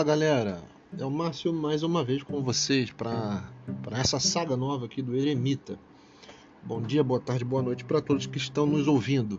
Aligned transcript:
Fala 0.00 0.08
galera, 0.16 0.62
é 0.98 1.04
o 1.04 1.10
Márcio 1.10 1.52
mais 1.52 1.82
uma 1.82 2.02
vez 2.02 2.22
com 2.22 2.42
vocês 2.42 2.90
para 2.90 3.44
essa 3.90 4.18
saga 4.18 4.56
nova 4.56 4.86
aqui 4.86 5.02
do 5.02 5.14
Eremita. 5.14 5.78
Bom 6.62 6.80
dia, 6.80 7.04
boa 7.04 7.20
tarde, 7.20 7.44
boa 7.44 7.60
noite 7.60 7.84
para 7.84 8.00
todos 8.00 8.24
que 8.24 8.38
estão 8.38 8.64
nos 8.64 8.88
ouvindo. 8.88 9.38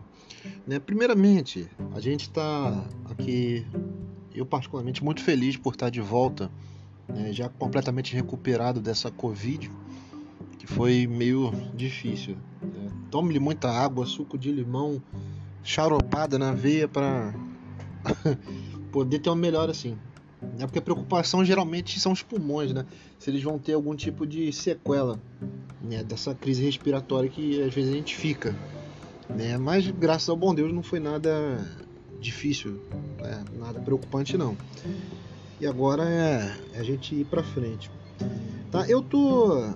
Né, 0.64 0.78
primeiramente, 0.78 1.68
a 1.96 1.98
gente 1.98 2.28
está 2.28 2.86
aqui, 3.06 3.66
eu 4.32 4.46
particularmente 4.46 5.02
muito 5.02 5.20
feliz 5.20 5.56
por 5.56 5.72
estar 5.72 5.90
de 5.90 6.00
volta, 6.00 6.48
né, 7.08 7.32
já 7.32 7.48
completamente 7.48 8.14
recuperado 8.14 8.80
dessa 8.80 9.10
Covid, 9.10 9.68
que 10.60 10.66
foi 10.68 11.08
meio 11.08 11.50
difícil. 11.74 12.36
Né. 12.62 12.88
Tome-lhe 13.10 13.40
muita 13.40 13.68
água, 13.68 14.06
suco 14.06 14.38
de 14.38 14.52
limão, 14.52 15.02
charopada 15.64 16.38
na 16.38 16.52
veia 16.52 16.86
para 16.86 17.34
poder 18.92 19.18
ter 19.18 19.28
uma 19.28 19.34
melhora 19.34 19.72
assim. 19.72 19.98
É 20.58 20.66
porque 20.66 20.78
a 20.78 20.82
preocupação 20.82 21.44
geralmente 21.44 21.98
são 21.98 22.12
os 22.12 22.22
pulmões, 22.22 22.72
né? 22.72 22.84
Se 23.18 23.30
eles 23.30 23.42
vão 23.42 23.58
ter 23.58 23.74
algum 23.74 23.94
tipo 23.94 24.26
de 24.26 24.52
sequela 24.52 25.18
né? 25.82 26.02
dessa 26.02 26.34
crise 26.34 26.62
respiratória 26.62 27.28
que 27.28 27.62
às 27.62 27.72
vezes 27.74 27.92
a 27.92 27.96
gente 27.96 28.16
fica. 28.16 28.54
Né? 29.28 29.56
Mas 29.56 29.88
graças 29.90 30.28
ao 30.28 30.36
bom 30.36 30.54
Deus 30.54 30.72
não 30.72 30.82
foi 30.82 31.00
nada 31.00 31.30
difícil, 32.20 32.80
né? 33.20 33.44
nada 33.58 33.80
preocupante 33.80 34.36
não. 34.36 34.56
E 35.60 35.66
agora 35.66 36.04
é, 36.04 36.56
é 36.74 36.80
a 36.80 36.82
gente 36.82 37.14
ir 37.14 37.24
para 37.24 37.42
frente. 37.42 37.90
Tá? 38.70 38.88
Eu 38.88 39.02
tô 39.02 39.72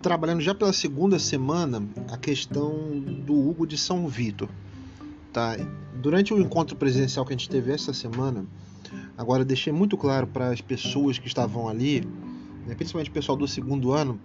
trabalhando 0.00 0.40
já 0.40 0.54
pela 0.54 0.72
segunda 0.72 1.18
semana 1.18 1.82
a 2.10 2.16
questão 2.16 3.00
do 3.24 3.34
Hugo 3.34 3.66
de 3.66 3.78
São 3.78 4.06
Vitor. 4.06 4.48
Tá? 5.32 5.56
Durante 5.96 6.32
o 6.32 6.40
encontro 6.40 6.76
presencial 6.76 7.24
que 7.24 7.32
a 7.32 7.36
gente 7.36 7.48
teve 7.48 7.72
essa 7.72 7.92
semana, 7.92 8.44
Agora, 9.16 9.44
deixei 9.44 9.72
muito 9.72 9.96
claro 9.96 10.26
para 10.26 10.48
as 10.48 10.60
pessoas 10.60 11.18
que 11.18 11.26
estavam 11.26 11.68
ali, 11.68 12.00
né, 12.66 12.74
principalmente 12.74 13.10
o 13.10 13.12
pessoal 13.12 13.36
do 13.36 13.46
segundo 13.46 13.92
ano, 13.92 14.20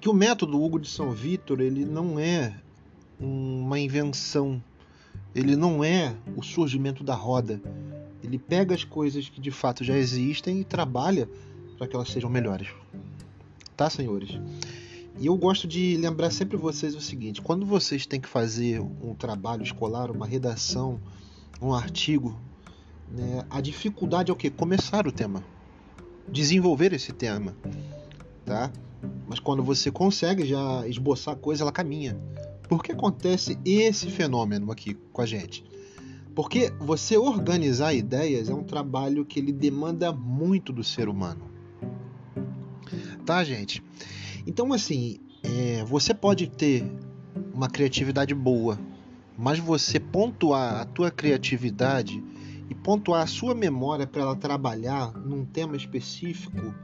que 0.00 0.08
o 0.08 0.14
método 0.14 0.62
Hugo 0.62 0.78
de 0.78 0.88
São 0.88 1.12
Vitor 1.12 1.60
ele 1.60 1.84
não 1.84 2.18
é 2.18 2.54
uma 3.18 3.78
invenção, 3.78 4.62
ele 5.34 5.56
não 5.56 5.82
é 5.82 6.14
o 6.36 6.42
surgimento 6.42 7.02
da 7.02 7.14
roda. 7.14 7.60
Ele 8.22 8.38
pega 8.38 8.74
as 8.74 8.84
coisas 8.84 9.28
que 9.28 9.40
de 9.40 9.50
fato 9.50 9.84
já 9.84 9.96
existem 9.96 10.60
e 10.60 10.64
trabalha 10.64 11.28
para 11.76 11.86
que 11.86 11.94
elas 11.94 12.10
sejam 12.10 12.30
melhores. 12.30 12.68
Tá, 13.76 13.90
senhores? 13.90 14.38
E 15.18 15.26
eu 15.26 15.36
gosto 15.36 15.68
de 15.68 15.96
lembrar 15.96 16.30
sempre 16.30 16.56
vocês 16.56 16.94
o 16.94 17.00
seguinte: 17.00 17.40
quando 17.40 17.64
vocês 17.64 18.06
têm 18.06 18.20
que 18.20 18.28
fazer 18.28 18.80
um 18.80 19.14
trabalho 19.14 19.62
escolar, 19.62 20.10
uma 20.10 20.26
redação, 20.26 21.00
um 21.60 21.72
artigo, 21.72 22.36
né, 23.14 23.44
a 23.48 23.60
dificuldade 23.60 24.30
é 24.30 24.32
o 24.32 24.36
que? 24.36 24.50
Começar 24.50 25.06
o 25.06 25.12
tema, 25.12 25.44
desenvolver 26.28 26.92
esse 26.92 27.12
tema, 27.12 27.54
tá? 28.44 28.72
Mas 29.28 29.38
quando 29.38 29.62
você 29.62 29.90
consegue 29.90 30.44
já 30.44 30.86
esboçar 30.88 31.34
a 31.34 31.36
coisa, 31.36 31.62
ela 31.62 31.72
caminha. 31.72 32.18
Por 32.68 32.82
que 32.82 32.92
acontece 32.92 33.58
esse 33.64 34.10
fenômeno 34.10 34.72
aqui 34.72 34.94
com 35.12 35.22
a 35.22 35.26
gente? 35.26 35.64
Porque 36.34 36.72
você 36.80 37.16
organizar 37.16 37.94
ideias 37.94 38.48
é 38.48 38.54
um 38.54 38.64
trabalho 38.64 39.24
que 39.24 39.38
ele 39.38 39.52
demanda 39.52 40.12
muito 40.12 40.72
do 40.72 40.82
ser 40.82 41.08
humano. 41.08 41.44
Tá, 43.24 43.44
gente? 43.44 43.82
Então, 44.46 44.72
assim, 44.72 45.20
é, 45.42 45.84
você 45.84 46.12
pode 46.12 46.48
ter 46.48 46.84
uma 47.54 47.68
criatividade 47.68 48.34
boa, 48.34 48.78
mas 49.38 49.58
você 49.58 50.00
pontuar 50.00 50.80
a 50.80 50.84
tua 50.84 51.10
criatividade 51.10 52.22
e 52.74 52.82
pontuar 52.82 53.22
a 53.22 53.26
sua 53.26 53.54
memória 53.54 54.06
para 54.06 54.22
ela 54.22 54.36
trabalhar 54.36 55.12
num 55.12 55.44
tema 55.44 55.76
específico 55.76 56.74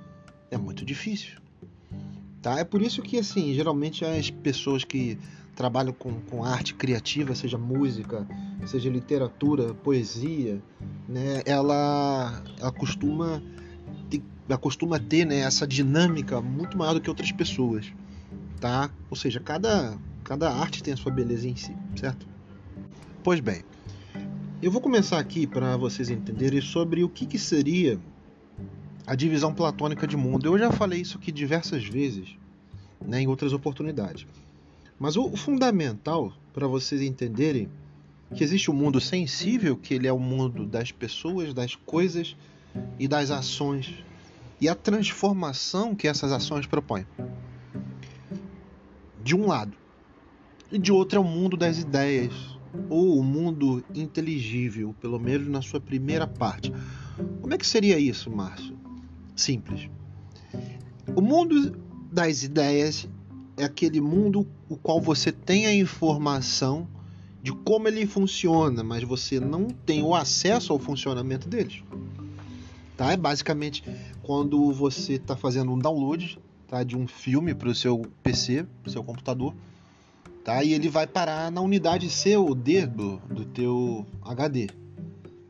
é 0.50 0.56
muito 0.56 0.84
difícil. 0.84 1.40
Tá? 2.42 2.58
É 2.58 2.64
por 2.64 2.80
isso 2.80 3.02
que, 3.02 3.18
assim, 3.18 3.52
geralmente 3.52 4.04
as 4.04 4.30
pessoas 4.30 4.84
que 4.84 5.18
trabalham 5.54 5.92
com, 5.92 6.20
com 6.22 6.42
arte 6.42 6.74
criativa, 6.74 7.34
seja 7.34 7.58
música, 7.58 8.26
seja 8.66 8.88
literatura, 8.88 9.74
poesia, 9.74 10.62
né, 11.06 11.42
ela, 11.44 12.42
ela 12.58 12.72
costuma 12.72 13.42
ter, 14.08 14.22
ela 14.48 14.56
costuma 14.56 14.98
ter 14.98 15.26
né, 15.26 15.40
essa 15.40 15.66
dinâmica 15.66 16.40
muito 16.40 16.78
maior 16.78 16.94
do 16.94 17.00
que 17.00 17.10
outras 17.10 17.30
pessoas. 17.30 17.92
Tá? 18.58 18.90
Ou 19.10 19.16
seja, 19.16 19.38
cada, 19.38 19.98
cada 20.24 20.50
arte 20.50 20.82
tem 20.82 20.94
a 20.94 20.96
sua 20.96 21.12
beleza 21.12 21.46
em 21.46 21.56
si, 21.56 21.74
certo? 21.96 22.26
Pois 23.22 23.40
bem, 23.40 23.62
eu 24.62 24.70
vou 24.70 24.80
começar 24.80 25.18
aqui 25.18 25.46
para 25.46 25.74
vocês 25.78 26.10
entenderem 26.10 26.60
sobre 26.60 27.02
o 27.02 27.08
que, 27.08 27.24
que, 27.24 27.38
seria 27.38 27.98
a 29.06 29.14
divisão 29.14 29.54
platônica 29.54 30.06
de 30.06 30.18
mundo. 30.18 30.46
Eu 30.46 30.58
já 30.58 30.70
falei 30.70 31.00
isso 31.00 31.16
aqui 31.16 31.32
diversas 31.32 31.84
vezes, 31.84 32.36
né, 33.00 33.22
em 33.22 33.26
outras 33.26 33.54
oportunidades. 33.54 34.26
Mas 34.98 35.16
o 35.16 35.34
fundamental 35.34 36.34
para 36.52 36.66
vocês 36.66 37.00
entenderem 37.00 37.70
que 38.34 38.44
existe 38.44 38.70
o 38.70 38.74
um 38.74 38.76
mundo 38.76 39.00
sensível, 39.00 39.78
que 39.78 39.94
ele 39.94 40.06
é 40.06 40.12
o 40.12 40.18
mundo 40.18 40.66
das 40.66 40.92
pessoas, 40.92 41.54
das 41.54 41.74
coisas 41.74 42.36
e 42.98 43.08
das 43.08 43.30
ações, 43.30 44.04
e 44.60 44.68
a 44.68 44.74
transformação 44.74 45.94
que 45.94 46.06
essas 46.06 46.32
ações 46.32 46.66
propõem. 46.66 47.06
De 49.24 49.34
um 49.34 49.46
lado. 49.46 49.72
E 50.70 50.78
de 50.78 50.92
outro 50.92 51.16
é 51.16 51.20
o 51.20 51.24
mundo 51.24 51.56
das 51.56 51.78
ideias, 51.78 52.59
ou 52.88 53.18
o 53.18 53.22
mundo 53.22 53.82
inteligível, 53.94 54.94
pelo 55.00 55.18
menos 55.18 55.48
na 55.48 55.62
sua 55.62 55.80
primeira 55.80 56.26
parte. 56.26 56.72
Como 57.40 57.52
é 57.52 57.58
que 57.58 57.66
seria 57.66 57.98
isso, 57.98 58.30
Márcio? 58.30 58.76
Simples. 59.34 59.88
O 61.14 61.20
mundo 61.20 61.76
das 62.12 62.42
ideias 62.42 63.08
é 63.56 63.64
aquele 63.64 64.00
mundo 64.00 64.46
o 64.68 64.76
qual 64.76 65.00
você 65.00 65.32
tem 65.32 65.66
a 65.66 65.74
informação 65.74 66.88
de 67.42 67.52
como 67.52 67.88
ele 67.88 68.06
funciona, 68.06 68.84
mas 68.84 69.02
você 69.02 69.40
não 69.40 69.68
tem 69.68 70.02
o 70.02 70.14
acesso 70.14 70.72
ao 70.72 70.78
funcionamento 70.78 71.48
deles. 71.48 71.82
Tá? 72.96 73.12
É 73.12 73.16
basicamente 73.16 73.82
quando 74.22 74.72
você 74.72 75.14
está 75.14 75.36
fazendo 75.36 75.72
um 75.72 75.78
download 75.78 76.38
tá, 76.68 76.82
de 76.82 76.96
um 76.96 77.06
filme 77.06 77.54
para 77.54 77.68
o 77.68 77.74
seu 77.74 78.02
PC, 78.22 78.66
para 78.82 78.88
o 78.88 78.92
seu 78.92 79.02
computador, 79.02 79.54
tá? 80.44 80.62
E 80.62 80.72
ele 80.72 80.88
vai 80.88 81.06
parar 81.06 81.50
na 81.50 81.60
unidade 81.60 82.08
C 82.10 82.36
ou 82.36 82.54
D 82.54 82.86
do, 82.86 83.18
do 83.28 83.44
teu 83.44 84.06
HD, 84.22 84.68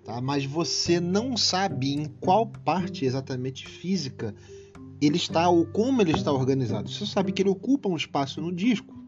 tá? 0.04 0.20
Mas 0.20 0.44
você 0.44 1.00
não 1.00 1.36
sabe 1.36 1.92
em 1.92 2.06
qual 2.20 2.46
parte 2.46 3.04
exatamente 3.04 3.66
física 3.66 4.34
ele 5.00 5.16
está 5.16 5.48
ou 5.48 5.64
como 5.64 6.02
ele 6.02 6.12
está 6.12 6.30
organizado. 6.32 6.90
Você 6.90 7.06
sabe 7.06 7.32
que 7.32 7.42
ele 7.42 7.48
ocupa 7.48 7.88
um 7.88 7.96
espaço 7.96 8.40
no 8.40 8.52
disco. 8.52 8.98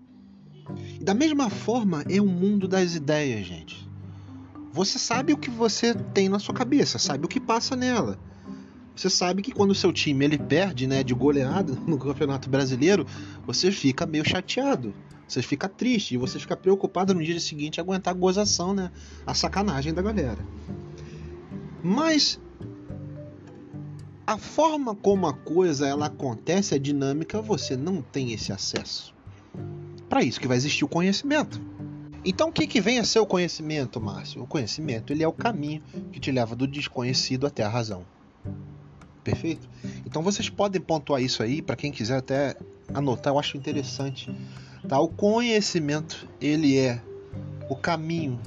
E 0.98 1.04
da 1.04 1.12
mesma 1.12 1.50
forma 1.50 2.02
é 2.08 2.20
o 2.20 2.26
mundo 2.26 2.66
das 2.66 2.94
ideias, 2.94 3.46
gente. 3.46 3.86
Você 4.72 4.98
sabe 4.98 5.34
o 5.34 5.36
que 5.36 5.50
você 5.50 5.94
tem 5.94 6.30
na 6.30 6.38
sua 6.38 6.54
cabeça, 6.54 6.98
sabe 6.98 7.26
o 7.26 7.28
que 7.28 7.38
passa 7.38 7.76
nela. 7.76 8.18
Você 8.94 9.08
sabe 9.08 9.42
que 9.42 9.52
quando 9.52 9.70
o 9.70 9.74
seu 9.74 9.92
time 9.92 10.24
ele 10.24 10.38
perde, 10.38 10.86
né, 10.86 11.02
de 11.02 11.14
goleada 11.14 11.72
no 11.86 11.98
Campeonato 11.98 12.48
Brasileiro, 12.48 13.06
você 13.46 13.72
fica 13.72 14.06
meio 14.06 14.24
chateado. 14.28 14.94
Você 15.26 15.40
fica 15.40 15.66
triste 15.66 16.16
você 16.18 16.38
fica 16.38 16.54
preocupado 16.54 17.14
no 17.14 17.24
dia 17.24 17.40
seguinte 17.40 17.80
aguentar 17.80 18.12
a 18.12 18.16
gozação, 18.16 18.74
né? 18.74 18.90
A 19.26 19.32
sacanagem 19.32 19.94
da 19.94 20.02
galera. 20.02 20.44
Mas 21.82 22.38
a 24.26 24.36
forma 24.36 24.94
como 24.94 25.26
a 25.26 25.32
coisa 25.32 25.86
ela 25.86 26.06
acontece, 26.06 26.74
a 26.74 26.78
dinâmica, 26.78 27.40
você 27.40 27.76
não 27.76 28.02
tem 28.02 28.32
esse 28.32 28.52
acesso. 28.52 29.14
Para 30.06 30.22
isso 30.22 30.38
que 30.38 30.46
vai 30.46 30.58
existir 30.58 30.84
o 30.84 30.88
conhecimento. 30.88 31.58
Então 32.24 32.50
o 32.50 32.52
que, 32.52 32.66
que 32.66 32.80
vem 32.80 32.98
a 32.98 33.04
ser 33.04 33.18
o 33.18 33.26
conhecimento, 33.26 34.00
Márcio? 34.00 34.42
O 34.42 34.46
conhecimento 34.46 35.12
ele 35.12 35.24
é 35.24 35.28
o 35.28 35.32
caminho 35.32 35.82
que 36.12 36.20
te 36.20 36.30
leva 36.30 36.54
do 36.54 36.66
desconhecido 36.66 37.46
até 37.46 37.64
a 37.64 37.68
razão. 37.68 38.04
Perfeito? 39.24 39.68
Então 40.04 40.22
vocês 40.22 40.48
podem 40.48 40.80
pontuar 40.80 41.22
isso 41.22 41.42
aí, 41.42 41.62
para 41.62 41.76
quem 41.76 41.92
quiser 41.92 42.18
até 42.18 42.56
anotar, 42.92 43.32
eu 43.32 43.38
acho 43.38 43.56
interessante 43.56 44.30
Tá? 44.88 44.98
O 44.98 45.08
conhecimento 45.08 46.28
ele 46.40 46.76
é 46.78 47.00
o 47.68 47.76
caminho 47.76 48.38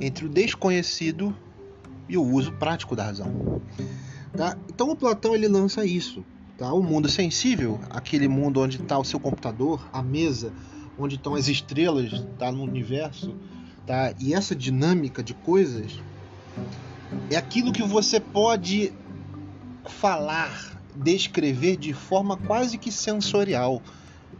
entre 0.00 0.24
o 0.24 0.28
desconhecido 0.28 1.36
e 2.08 2.16
o 2.16 2.22
uso 2.22 2.52
prático 2.52 2.96
da 2.96 3.04
razão. 3.04 3.60
Tá? 4.36 4.56
Então 4.68 4.90
o 4.90 4.96
Platão 4.96 5.34
ele 5.34 5.46
lança 5.46 5.84
isso. 5.84 6.24
Tá? 6.56 6.72
O 6.72 6.82
mundo 6.82 7.08
sensível, 7.08 7.78
aquele 7.90 8.26
mundo 8.26 8.60
onde 8.60 8.80
está 8.80 8.98
o 8.98 9.04
seu 9.04 9.20
computador, 9.20 9.86
a 9.92 10.02
mesa, 10.02 10.52
onde 10.98 11.16
estão 11.16 11.34
as 11.34 11.48
estrelas 11.48 12.24
tá? 12.38 12.50
no 12.50 12.62
universo, 12.62 13.34
tá? 13.86 14.14
e 14.18 14.32
essa 14.32 14.54
dinâmica 14.54 15.22
de 15.22 15.34
coisas 15.34 16.00
é 17.30 17.36
aquilo 17.36 17.72
que 17.72 17.82
você 17.82 18.18
pode 18.18 18.92
falar, 19.90 20.78
descrever 20.94 21.76
de 21.76 21.92
forma 21.92 22.36
quase 22.36 22.78
que 22.78 22.90
sensorial 22.92 23.82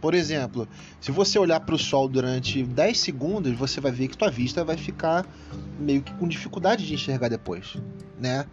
por 0.05 0.13
exemplo, 0.13 0.67
se 0.99 1.11
você 1.11 1.39
olhar 1.39 1.59
para 1.61 1.75
o 1.75 1.79
sol 1.79 2.07
durante 2.07 2.63
10 2.63 2.99
segundos, 2.99 3.57
você 3.57 3.81
vai 3.81 3.91
ver 3.91 4.07
que 4.07 4.17
tua 4.17 4.29
vista 4.29 4.63
vai 4.63 4.77
ficar 4.77 5.25
meio 5.79 6.01
que 6.01 6.13
com 6.13 6.27
dificuldade 6.27 6.85
de 6.85 6.93
enxergar 6.93 7.29
depois, 7.29 7.75
né? 8.19 8.45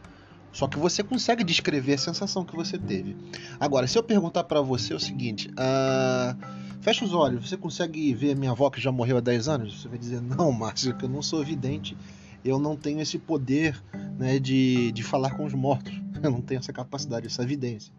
Só 0.53 0.69
que 0.69 0.79
você 0.79 1.03
consegue 1.03 1.43
descrever 1.43 1.95
a 1.95 1.99
sensação 1.99 2.45
que 2.45 2.55
você 2.55 2.79
teve. 2.79 3.17
Agora, 3.59 3.87
se 3.87 3.99
eu 3.99 4.03
perguntar 4.03 4.45
para 4.45 4.61
você 4.61 4.93
o 4.93 5.01
seguinte, 5.01 5.51
uh, 5.51 6.37
fecha 6.81 7.05
os 7.05 7.15
olhos, 7.15 7.49
você 7.49 7.57
consegue 7.57 8.13
ver 8.13 8.37
minha 8.37 8.51
avó 8.51 8.69
que 8.69 8.81
já 8.81 8.93
morreu 8.93 9.17
há 9.17 9.21
10 9.21 9.49
anos? 9.49 9.81
Você 9.81 9.89
vai 9.89 9.99
dizer, 9.99 10.21
não, 10.21 10.53
Márcio, 10.53 10.95
que 10.95 11.07
eu 11.07 11.09
não 11.09 11.23
sou 11.23 11.43
vidente, 11.43 11.97
eu 12.45 12.59
não 12.59 12.77
tenho 12.77 13.01
esse 13.01 13.19
poder 13.19 13.83
né, 14.19 14.39
de, 14.39 14.93
de 14.93 15.03
falar 15.03 15.37
com 15.37 15.45
os 15.45 15.55
mortos. 15.55 15.93
Eu 16.23 16.31
não 16.31 16.41
tenho 16.41 16.61
essa 16.61 16.73
capacidade, 16.73 17.27
essa 17.27 17.43
evidência. 17.43 17.93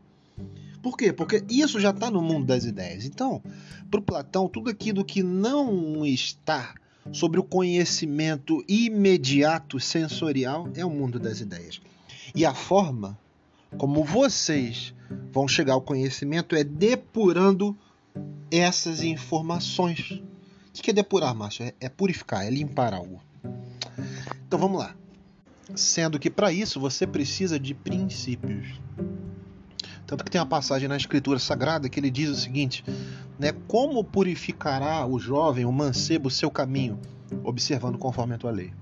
Por 0.81 0.95
quê? 0.95 1.11
Porque 1.11 1.43
isso 1.49 1.77
já 1.77 1.89
está 1.89 2.09
no 2.09 2.21
mundo 2.21 2.45
das 2.45 2.63
ideias. 2.63 3.05
Então, 3.05 3.41
para 3.91 3.99
o 3.99 4.03
Platão, 4.03 4.47
tudo 4.47 4.69
aquilo 4.69 5.03
que 5.03 5.21
não 5.21 6.05
está 6.05 6.73
sobre 7.11 7.39
o 7.39 7.43
conhecimento 7.43 8.63
imediato 8.67 9.79
sensorial 9.79 10.69
é 10.73 10.85
o 10.85 10.89
mundo 10.89 11.19
das 11.19 11.41
ideias. 11.41 11.81
E 12.33 12.45
a 12.45 12.53
forma 12.53 13.17
como 13.77 14.03
vocês 14.03 14.93
vão 15.31 15.47
chegar 15.47 15.73
ao 15.73 15.81
conhecimento 15.81 16.55
é 16.55 16.63
depurando 16.63 17.75
essas 18.51 19.03
informações. 19.03 20.21
O 20.77 20.81
que 20.81 20.91
é 20.91 20.93
depurar, 20.93 21.35
Márcio? 21.35 21.65
É, 21.65 21.73
é 21.81 21.89
purificar, 21.89 22.45
é 22.45 22.49
limpar 22.49 22.93
algo. 22.93 23.21
Então 24.47 24.59
vamos 24.59 24.79
lá. 24.79 24.95
Sendo 25.75 26.19
que 26.19 26.29
para 26.29 26.51
isso 26.51 26.79
você 26.79 27.07
precisa 27.07 27.59
de 27.59 27.73
princípios. 27.73 28.79
Tanto 30.05 30.23
que 30.23 30.31
tem 30.31 30.39
uma 30.39 30.47
passagem 30.47 30.87
na 30.87 30.97
Escritura 30.97 31.39
Sagrada 31.39 31.89
que 31.89 31.99
ele 31.99 32.11
diz 32.11 32.29
o 32.29 32.35
seguinte: 32.35 32.83
né, 33.39 33.53
Como 33.67 34.03
purificará 34.03 35.05
o 35.05 35.17
jovem, 35.19 35.65
o 35.65 35.71
mancebo, 35.71 36.27
o 36.27 36.31
seu 36.31 36.51
caminho, 36.51 36.99
observando 37.43 37.97
conforme 37.97 38.35
a 38.35 38.37
tua 38.37 38.51
lei? 38.51 38.73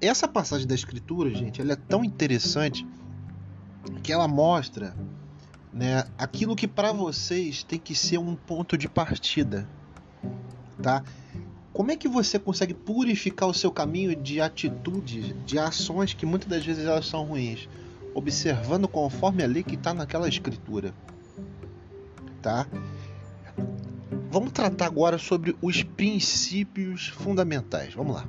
Essa 0.00 0.26
passagem 0.26 0.66
da 0.66 0.74
Escritura, 0.74 1.30
gente, 1.34 1.60
ela 1.60 1.72
é 1.72 1.76
tão 1.76 2.04
interessante 2.04 2.86
que 4.02 4.12
ela 4.12 4.26
mostra 4.26 4.94
né, 5.72 6.04
aquilo 6.16 6.56
que 6.56 6.66
para 6.66 6.92
vocês 6.92 7.62
tem 7.62 7.78
que 7.78 7.94
ser 7.94 8.18
um 8.18 8.34
ponto 8.34 8.76
de 8.76 8.88
partida, 8.88 9.68
tá? 10.82 11.02
Como 11.76 11.90
é 11.90 11.96
que 11.96 12.08
você 12.08 12.38
consegue 12.38 12.72
purificar 12.72 13.46
o 13.46 13.52
seu 13.52 13.70
caminho 13.70 14.16
de 14.16 14.40
atitudes, 14.40 15.34
de 15.44 15.58
ações 15.58 16.14
que 16.14 16.24
muitas 16.24 16.48
das 16.48 16.64
vezes 16.64 16.86
elas 16.86 17.06
são 17.06 17.22
ruins? 17.24 17.68
observando 18.16 18.88
conforme 18.88 19.44
a 19.44 19.46
lei 19.46 19.62
que 19.62 19.74
está 19.74 19.92
naquela 19.92 20.26
escritura. 20.26 20.94
Tá? 22.40 22.66
Vamos 24.30 24.52
tratar 24.52 24.86
agora 24.86 25.18
sobre 25.18 25.54
os 25.60 25.82
princípios 25.82 27.08
fundamentais. 27.08 27.92
Vamos 27.92 28.16
lá. 28.16 28.26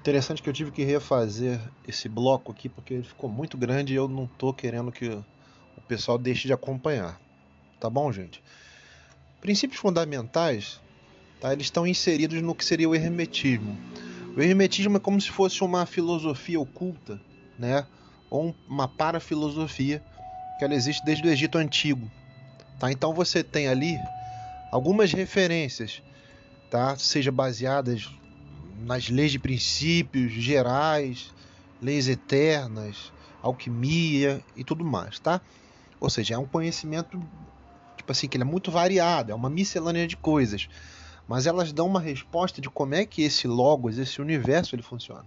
Interessante 0.00 0.42
que 0.42 0.48
eu 0.48 0.54
tive 0.54 0.70
que 0.70 0.84
refazer 0.84 1.60
esse 1.86 2.08
bloco 2.08 2.50
aqui 2.50 2.70
porque 2.70 2.94
ele 2.94 3.02
ficou 3.02 3.28
muito 3.28 3.58
grande 3.58 3.92
e 3.92 3.96
eu 3.96 4.08
não 4.08 4.24
estou 4.24 4.54
querendo 4.54 4.90
que 4.90 5.06
o 5.06 5.80
pessoal 5.86 6.16
deixe 6.16 6.46
de 6.46 6.54
acompanhar. 6.54 7.25
Tá 7.78 7.90
bom, 7.90 8.10
gente? 8.12 8.42
Princípios 9.40 9.80
fundamentais, 9.80 10.80
tá? 11.40 11.52
Eles 11.52 11.66
estão 11.66 11.86
inseridos 11.86 12.40
no 12.42 12.54
que 12.54 12.64
seria 12.64 12.88
o 12.88 12.94
hermetismo. 12.94 13.76
O 14.36 14.40
hermetismo 14.40 14.96
é 14.96 15.00
como 15.00 15.20
se 15.20 15.30
fosse 15.30 15.62
uma 15.62 15.86
filosofia 15.86 16.60
oculta, 16.60 17.20
né? 17.58 17.86
Ou 18.30 18.54
uma 18.68 18.88
parafilosofia 18.88 20.02
que 20.58 20.64
ela 20.64 20.74
existe 20.74 21.04
desde 21.04 21.26
o 21.26 21.30
Egito 21.30 21.58
Antigo. 21.58 22.10
Tá? 22.78 22.90
Então 22.90 23.12
você 23.14 23.42
tem 23.42 23.68
ali 23.68 23.98
algumas 24.70 25.12
referências, 25.12 26.02
tá? 26.70 26.96
seja 26.96 27.30
baseadas 27.30 28.10
nas 28.78 29.08
leis 29.08 29.32
de 29.32 29.38
princípios 29.38 30.32
gerais, 30.32 31.32
leis 31.80 32.08
eternas, 32.08 33.12
alquimia 33.42 34.42
e 34.54 34.64
tudo 34.64 34.84
mais, 34.84 35.18
tá? 35.18 35.40
Ou 36.00 36.10
seja, 36.10 36.34
é 36.34 36.38
um 36.38 36.46
conhecimento 36.46 37.22
tipo 38.06 38.12
assim 38.12 38.28
que 38.28 38.36
ele 38.36 38.44
é 38.44 38.46
muito 38.46 38.70
variado, 38.70 39.32
é 39.32 39.34
uma 39.34 39.50
miscelânea 39.50 40.06
de 40.06 40.16
coisas 40.16 40.68
mas 41.28 41.46
elas 41.46 41.72
dão 41.72 41.86
uma 41.86 42.00
resposta 42.00 42.60
de 42.60 42.70
como 42.70 42.94
é 42.94 43.04
que 43.04 43.22
esse 43.22 43.48
logos, 43.48 43.98
esse 43.98 44.20
universo, 44.20 44.74
ele 44.74 44.82
funciona. 44.82 45.24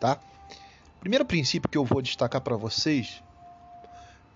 Tá? 0.00 0.18
Primeiro 0.98 1.24
princípio 1.24 1.68
que 1.68 1.76
eu 1.76 1.84
vou 1.84 2.00
destacar 2.00 2.40
para 2.40 2.56
vocês 2.56 3.22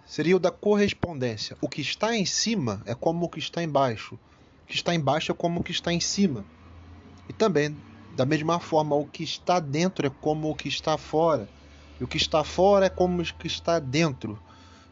seria 0.07 0.37
o 0.37 0.41
da 0.41 0.51
correspondência. 0.51 1.57
O 1.61 1.69
que 1.69 1.81
está 1.81 2.15
em 2.15 2.27
cima 2.27 2.83
é 2.85 2.95
como 2.95 3.27
o 3.27 3.29
que 3.29 3.39
está 3.39 3.63
embaixo. 3.63 4.19
O 4.65 4.67
que 4.67 4.75
está 4.75 4.95
embaixo 4.95 5.33
é 5.33 5.35
como 5.35 5.61
o 5.61 5.63
que 5.63 5.73
está 5.73 5.93
em 5.93 6.01
cima. 6.01 6.45
E 7.29 7.33
também, 7.33 7.75
da 8.15 8.27
mesma 8.27 8.61
forma, 8.61 8.95
o 8.95 9.07
que 9.07 9.23
está 9.23 9.61
dentro 9.61 10.07
é 10.07 10.11
como 10.11 10.51
o 10.51 10.55
que 10.55 10.69
está 10.69 10.99
fora. 10.99 11.49
E 11.99 12.05
o 12.05 12.09
que 12.09 12.17
está 12.19 12.45
fora 12.45 12.87
é 12.87 12.91
como 12.91 13.23
o 13.23 13.25
que 13.25 13.47
está 13.47 13.79
dentro. 13.79 14.39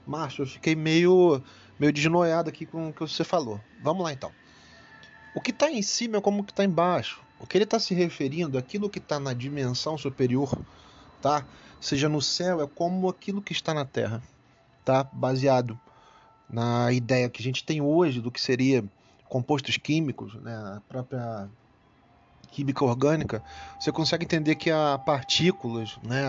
Márcio, 0.07 0.43
eu 0.43 0.47
fiquei 0.47 0.75
meio, 0.75 1.43
meio 1.79 1.93
desnoiado 1.93 2.49
aqui 2.49 2.67
com 2.67 2.89
o 2.89 2.93
que 2.93 3.01
você 3.01 3.25
falou. 3.25 3.61
Vamos 3.83 4.03
lá 4.03 4.13
então. 4.13 4.31
O 5.35 5.41
que 5.41 5.51
está 5.51 5.71
em 5.71 5.83
cima 5.83 6.19
é 6.19 6.21
como 6.21 6.41
o 6.41 6.45
que 6.45 6.53
está 6.53 6.65
embaixo. 6.65 7.21
O 7.39 7.47
que 7.47 7.59
ele 7.59 7.65
está 7.65 7.79
se 7.79 7.95
referindo, 7.95 8.57
aquilo 8.57 8.89
que 8.89 8.99
está 8.99 9.21
na 9.21 9.35
dimensão 9.35 9.99
superior, 9.99 10.59
tá? 11.21 11.45
Seja 11.79 12.09
no 12.09 12.23
céu, 12.23 12.63
é 12.63 12.67
como 12.67 13.09
aquilo 13.09 13.43
que 13.43 13.53
está 13.53 13.75
na 13.75 13.85
terra, 13.85 14.23
tá? 14.85 15.05
Baseado 15.05 15.79
na 16.49 16.91
ideia 16.93 17.29
que 17.29 17.43
a 17.43 17.45
gente 17.45 17.63
tem 17.63 17.83
hoje 17.83 18.21
do 18.21 18.31
que 18.31 18.41
seria 18.41 18.83
compostos 19.29 19.77
químicos, 19.77 20.35
né? 20.37 20.57
A 20.77 20.81
própria 20.89 21.51
química 22.51 22.83
orgânica, 22.83 23.43
você 23.79 23.93
consegue 23.93 24.25
entender 24.25 24.55
que 24.55 24.71
há 24.71 24.97
partículas, 24.97 25.99
né? 26.03 26.29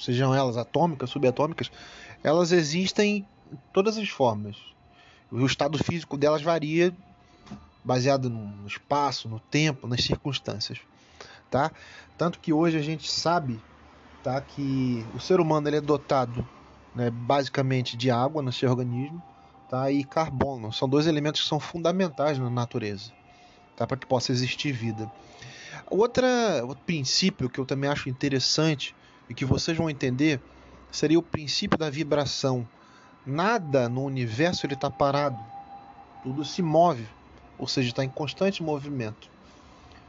Sejam 0.00 0.34
elas 0.34 0.56
atômicas, 0.56 1.10
subatômicas, 1.10 1.70
elas 2.24 2.50
existem 2.50 3.18
em 3.52 3.58
todas 3.72 3.96
as 3.96 4.08
formas. 4.08 4.56
O 5.30 5.46
estado 5.46 5.78
físico 5.82 6.16
delas 6.16 6.42
varia 6.42 6.92
baseado 7.84 8.28
no 8.28 8.66
espaço, 8.66 9.28
no 9.28 9.40
tempo, 9.40 9.86
nas 9.86 10.02
circunstâncias, 10.02 10.78
tá? 11.50 11.70
Tanto 12.18 12.38
que 12.38 12.52
hoje 12.52 12.76
a 12.76 12.82
gente 12.82 13.10
sabe, 13.10 13.60
tá, 14.22 14.40
que 14.40 15.06
o 15.14 15.20
ser 15.20 15.40
humano 15.40 15.68
ele 15.68 15.76
é 15.76 15.80
dotado, 15.80 16.46
né, 16.94 17.10
basicamente 17.10 17.96
de 17.96 18.10
água 18.10 18.42
no 18.42 18.52
seu 18.52 18.70
organismo, 18.70 19.22
tá, 19.68 19.90
e 19.90 20.04
carbono. 20.04 20.72
São 20.72 20.88
dois 20.88 21.06
elementos 21.06 21.40
que 21.40 21.48
são 21.48 21.60
fundamentais 21.60 22.38
na 22.38 22.50
natureza, 22.50 23.12
tá, 23.76 23.86
para 23.86 23.96
que 23.96 24.06
possa 24.06 24.32
existir 24.32 24.72
vida. 24.72 25.10
Outra, 25.88 26.28
outro 26.62 26.84
princípio 26.84 27.48
que 27.48 27.58
eu 27.58 27.64
também 27.64 27.88
acho 27.88 28.08
interessante 28.08 28.94
e 29.28 29.34
que 29.34 29.44
vocês 29.44 29.76
vão 29.76 29.88
entender 29.88 30.40
seria 30.90 31.18
o 31.18 31.22
princípio 31.22 31.78
da 31.78 31.88
vibração. 31.88 32.66
Nada 33.24 33.88
no 33.88 34.02
universo 34.04 34.66
ele 34.66 34.74
está 34.74 34.90
parado, 34.90 35.38
tudo 36.22 36.44
se 36.44 36.62
move 36.62 37.06
ou 37.60 37.68
seja, 37.68 37.90
está 37.90 38.02
em 38.02 38.08
constante 38.08 38.62
movimento. 38.62 39.28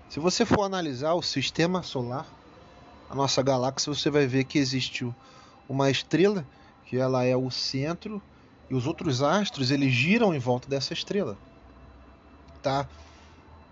Se 0.09 0.21
você 0.21 0.45
for 0.45 0.63
analisar 0.63 1.13
o 1.13 1.21
sistema 1.21 1.83
solar, 1.83 2.25
a 3.09 3.13
nossa 3.13 3.43
galáxia, 3.43 3.93
você 3.93 4.09
vai 4.09 4.25
ver 4.25 4.45
que 4.45 4.57
existe 4.57 5.05
uma 5.67 5.91
estrela, 5.91 6.45
que 6.85 6.95
ela 6.97 7.25
é 7.25 7.35
o 7.35 7.51
centro, 7.51 8.21
e 8.69 8.73
os 8.73 8.87
outros 8.87 9.21
astros 9.21 9.69
eles 9.69 9.91
giram 9.91 10.33
em 10.33 10.39
volta 10.39 10.69
dessa 10.69 10.93
estrela. 10.93 11.37
Tá? 12.63 12.87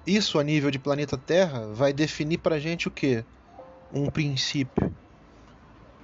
Isso 0.06 0.38
a 0.38 0.44
nível 0.44 0.70
de 0.70 0.78
planeta 0.78 1.18
Terra 1.18 1.68
vai 1.74 1.94
definir 1.94 2.40
para 2.40 2.56
a 2.56 2.60
gente 2.60 2.90
o 2.90 2.92
que? 2.92 3.24
Um 3.94 4.10
princípio 4.10 4.94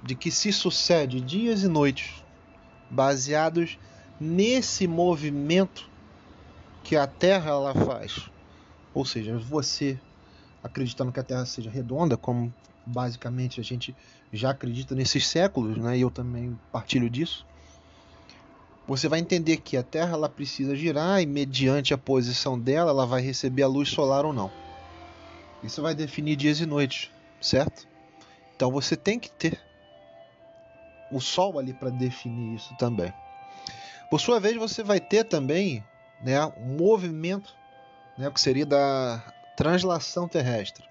de 0.02 0.14
que 0.14 0.30
se 0.30 0.50
sucede 0.50 1.20
dias 1.20 1.62
e 1.62 1.68
noites 1.68 2.24
baseados 2.90 3.78
nesse 4.20 4.86
movimento 4.86 5.88
que 6.82 6.96
a 6.96 7.06
Terra 7.06 7.50
ela 7.50 7.74
faz. 7.74 8.30
Ou 8.94 9.04
seja, 9.04 9.36
você 9.38 9.98
acreditando 10.62 11.12
que 11.12 11.20
a 11.20 11.24
Terra 11.24 11.46
seja 11.46 11.70
redonda, 11.70 12.16
como 12.16 12.52
basicamente 12.84 13.60
a 13.60 13.64
gente 13.64 13.94
já 14.32 14.50
acredita 14.50 14.94
nesses 14.94 15.26
séculos, 15.26 15.76
né? 15.76 15.98
E 15.98 16.00
eu 16.00 16.10
também 16.10 16.58
partilho 16.72 17.10
disso. 17.10 17.46
Você 18.86 19.08
vai 19.08 19.18
entender 19.18 19.56
que 19.56 19.76
a 19.76 19.82
Terra 19.82 20.12
ela 20.12 20.28
precisa 20.28 20.76
girar 20.76 21.20
e 21.20 21.26
mediante 21.26 21.92
a 21.92 21.98
posição 21.98 22.58
dela, 22.58 22.90
ela 22.92 23.04
vai 23.04 23.20
receber 23.20 23.64
a 23.64 23.68
luz 23.68 23.88
solar 23.88 24.24
ou 24.24 24.32
não. 24.32 24.50
Isso 25.62 25.82
vai 25.82 25.94
definir 25.94 26.36
dias 26.36 26.60
e 26.60 26.66
noites, 26.66 27.10
certo? 27.40 27.88
Então 28.54 28.70
você 28.70 28.96
tem 28.96 29.18
que 29.18 29.30
ter 29.30 29.60
o 31.10 31.20
Sol 31.20 31.58
ali 31.58 31.72
para 31.72 31.90
definir 31.90 32.54
isso 32.54 32.74
também. 32.76 33.12
Por 34.10 34.20
sua 34.20 34.38
vez, 34.38 34.56
você 34.56 34.82
vai 34.82 35.00
ter 35.00 35.24
também 35.24 35.84
né, 36.22 36.44
um 36.58 36.76
movimento, 36.76 37.54
né, 38.16 38.30
que 38.30 38.40
seria 38.40 38.66
da 38.66 39.22
translação 39.56 40.28
terrestre, 40.28 40.84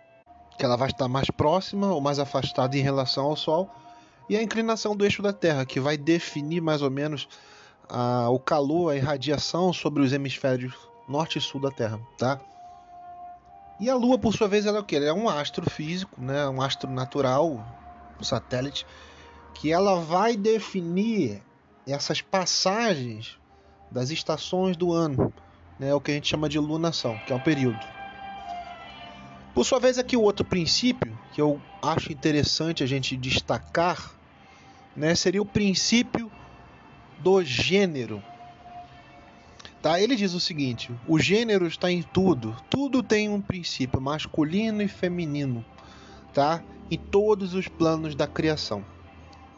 que 0.57 0.65
ela 0.65 0.75
vai 0.75 0.89
estar 0.89 1.07
mais 1.07 1.29
próxima 1.29 1.93
ou 1.93 2.01
mais 2.01 2.19
afastada 2.19 2.77
em 2.77 2.81
relação 2.81 3.25
ao 3.25 3.35
Sol, 3.35 3.69
e 4.29 4.35
a 4.35 4.41
inclinação 4.41 4.95
do 4.95 5.05
eixo 5.05 5.21
da 5.21 5.31
Terra, 5.31 5.65
que 5.65 5.79
vai 5.79 5.97
definir 5.97 6.61
mais 6.61 6.81
ou 6.81 6.89
menos 6.89 7.27
a, 7.87 8.29
o 8.29 8.39
calor, 8.39 8.91
a 8.91 8.95
irradiação 8.95 9.71
sobre 9.71 10.01
os 10.01 10.11
hemisférios 10.11 10.73
norte 11.07 11.37
e 11.37 11.41
sul 11.41 11.61
da 11.61 11.69
Terra, 11.69 11.99
tá? 12.17 12.39
E 13.79 13.89
a 13.89 13.95
Lua, 13.95 14.17
por 14.17 14.33
sua 14.33 14.47
vez, 14.47 14.65
ela 14.65 14.77
é 14.77 14.81
o 14.81 14.83
quê? 14.83 14.95
Ela 14.95 15.07
é 15.07 15.13
um 15.13 15.27
astro 15.27 15.69
físico, 15.69 16.19
né? 16.19 16.47
um 16.47 16.61
astro 16.61 16.89
natural, 16.89 17.63
um 18.19 18.23
satélite, 18.23 18.87
que 19.55 19.71
ela 19.71 19.99
vai 19.99 20.37
definir 20.37 21.41
essas 21.87 22.21
passagens 22.21 23.39
das 23.89 24.09
estações 24.09 24.75
do 24.75 24.91
ano, 24.91 25.33
né? 25.79 25.93
o 25.93 26.01
que 26.01 26.11
a 26.11 26.13
gente 26.13 26.27
chama 26.27 26.49
de 26.49 26.59
lunação, 26.59 27.17
que 27.25 27.33
é 27.33 27.35
um 27.35 27.39
período. 27.39 27.79
Por 29.53 29.63
sua 29.63 29.79
vez, 29.79 29.97
aqui 29.97 30.17
o 30.17 30.21
outro 30.21 30.45
princípio 30.45 31.17
que 31.33 31.41
eu 31.41 31.61
acho 31.81 32.11
interessante 32.11 32.83
a 32.83 32.85
gente 32.85 33.15
destacar 33.15 34.11
né, 34.95 35.15
seria 35.15 35.41
o 35.41 35.45
princípio 35.45 36.29
do 37.19 37.41
gênero. 37.43 38.21
Tá? 39.81 39.99
Ele 39.99 40.15
diz 40.15 40.33
o 40.33 40.39
seguinte: 40.39 40.91
o 41.07 41.17
gênero 41.19 41.67
está 41.67 41.89
em 41.89 42.01
tudo, 42.01 42.55
tudo 42.69 43.01
tem 43.01 43.29
um 43.29 43.39
princípio 43.39 44.01
masculino 44.01 44.81
e 44.81 44.87
feminino, 44.87 45.63
tá? 46.33 46.61
Em 46.89 46.97
todos 46.97 47.53
os 47.53 47.67
planos 47.67 48.15
da 48.15 48.27
criação. 48.27 48.83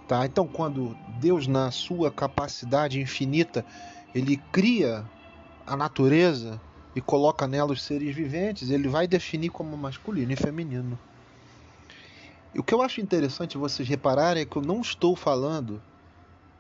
Tá? 0.08 0.26
Então, 0.26 0.48
quando 0.48 0.96
Deus, 1.20 1.48
na 1.48 1.70
sua 1.72 2.10
capacidade 2.10 3.00
infinita, 3.00 3.66
ele 4.16 4.38
cria 4.52 5.06
a 5.66 5.76
natureza 5.76 6.62
e 6.96 7.02
coloca 7.02 7.46
nela 7.46 7.74
os 7.74 7.84
seres 7.84 8.16
viventes, 8.16 8.70
ele 8.70 8.88
vai 8.88 9.08
definir 9.08 9.50
como 9.50 9.76
masculino 9.76 10.32
e 10.32 10.36
feminino. 10.36 10.98
E 12.56 12.60
o 12.60 12.64
que 12.64 12.74
eu 12.74 12.82
acho 12.82 13.02
interessante 13.02 13.58
vocês 13.58 13.88
repararem 13.88 14.44
é 14.44 14.46
que 14.46 14.56
eu 14.56 14.62
não 14.62 14.82
estou 14.82 15.16
falando 15.16 15.82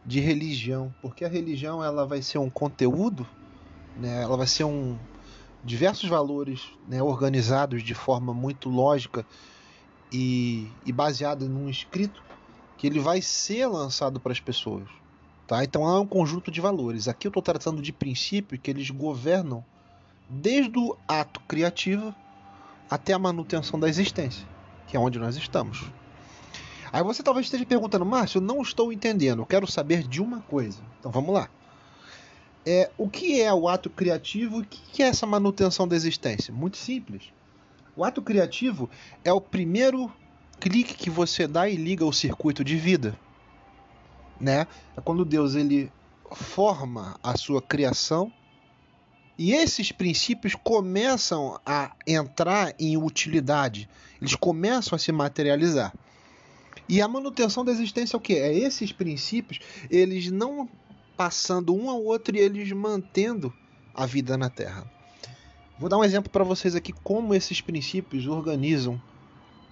de 0.05 0.19
religião, 0.19 0.93
porque 1.01 1.23
a 1.23 1.29
religião 1.29 1.83
ela 1.83 2.05
vai 2.05 2.21
ser 2.21 2.37
um 2.37 2.49
conteúdo 2.49 3.25
né? 3.97 4.21
Ela 4.21 4.37
vai 4.37 4.47
ser 4.47 4.63
um 4.63 4.97
diversos 5.63 6.07
valores 6.07 6.61
né, 6.87 7.01
organizados 7.01 7.83
de 7.83 7.93
forma 7.93 8.33
muito 8.33 8.69
lógica 8.69 9.25
e, 10.11 10.67
e 10.85 10.91
baseada 10.91 11.45
num 11.47 11.67
escrito 11.67 12.23
que 12.77 12.87
ele 12.87 12.99
vai 12.99 13.21
ser 13.21 13.65
lançado 13.65 14.19
para 14.19 14.31
as 14.31 14.39
pessoas. 14.39 14.87
Tá? 15.47 15.63
Então 15.63 15.85
há 15.85 15.99
um 15.99 16.05
conjunto 16.05 16.51
de 16.51 16.61
valores. 16.61 17.07
Aqui 17.07 17.27
eu 17.27 17.29
estou 17.29 17.41
tratando 17.41 17.81
de 17.81 17.91
princípio 17.91 18.59
que 18.59 18.69
eles 18.69 18.89
governam 18.89 19.63
desde 20.29 20.77
o 20.77 20.95
ato 21.07 21.39
criativo 21.47 22.13
até 22.89 23.13
a 23.13 23.19
manutenção 23.19 23.79
da 23.79 23.89
existência, 23.89 24.45
que 24.87 24.95
é 24.95 24.99
onde 24.99 25.17
nós 25.17 25.35
estamos. 25.35 25.85
Aí 26.91 27.03
você 27.03 27.23
talvez 27.23 27.45
esteja 27.47 27.65
perguntando, 27.65 28.05
Márcio, 28.05 28.37
eu 28.37 28.41
não 28.41 28.61
estou 28.61 28.93
entendendo, 28.93 29.41
eu 29.41 29.45
quero 29.45 29.69
saber 29.69 30.03
de 30.07 30.21
uma 30.21 30.41
coisa. 30.41 30.79
Então 30.99 31.11
vamos 31.11 31.33
lá. 31.33 31.49
É, 32.65 32.91
o 32.97 33.09
que 33.09 33.41
é 33.41 33.53
o 33.53 33.69
ato 33.69 33.89
criativo 33.89 34.59
e 34.59 34.61
o 34.61 34.65
que 34.65 35.01
é 35.01 35.07
essa 35.07 35.25
manutenção 35.25 35.87
da 35.87 35.95
existência? 35.95 36.53
Muito 36.53 36.75
simples. 36.75 37.31
O 37.95 38.03
ato 38.03 38.21
criativo 38.21 38.89
é 39.23 39.31
o 39.31 39.39
primeiro 39.39 40.11
clique 40.59 40.93
que 40.93 41.09
você 41.09 41.47
dá 41.47 41.67
e 41.69 41.75
liga 41.75 42.05
o 42.05 42.13
circuito 42.13 42.63
de 42.63 42.75
vida. 42.75 43.17
Né? 44.39 44.67
É 44.95 45.01
quando 45.01 45.25
Deus 45.25 45.55
ele 45.55 45.91
forma 46.31 47.17
a 47.23 47.37
sua 47.37 47.61
criação 47.61 48.31
e 49.37 49.53
esses 49.53 49.91
princípios 49.91 50.55
começam 50.55 51.59
a 51.65 51.91
entrar 52.05 52.73
em 52.79 52.97
utilidade, 52.97 53.87
eles 54.19 54.35
começam 54.35 54.95
a 54.95 54.99
se 54.99 55.11
materializar. 55.11 55.93
E 56.89 57.01
a 57.01 57.07
manutenção 57.07 57.63
da 57.63 57.71
existência 57.71 58.15
é 58.15 58.17
o 58.17 58.21
que? 58.21 58.33
É 58.33 58.51
esses 58.53 58.91
princípios, 58.91 59.59
eles 59.89 60.31
não 60.31 60.67
passando 61.15 61.75
um 61.75 61.89
ao 61.89 62.03
outro 62.03 62.35
e 62.35 62.39
eles 62.39 62.71
mantendo 62.71 63.53
a 63.93 64.05
vida 64.05 64.37
na 64.37 64.49
Terra. 64.49 64.89
Vou 65.77 65.89
dar 65.89 65.97
um 65.97 66.03
exemplo 66.03 66.31
para 66.31 66.43
vocês 66.43 66.75
aqui 66.75 66.91
como 67.03 67.35
esses 67.35 67.61
princípios 67.61 68.25
organizam 68.25 68.99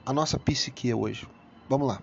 a 0.05 0.13
nossa 0.13 0.37
psique 0.37 0.93
hoje. 0.93 1.27
Vamos 1.67 1.87
lá. 1.87 2.01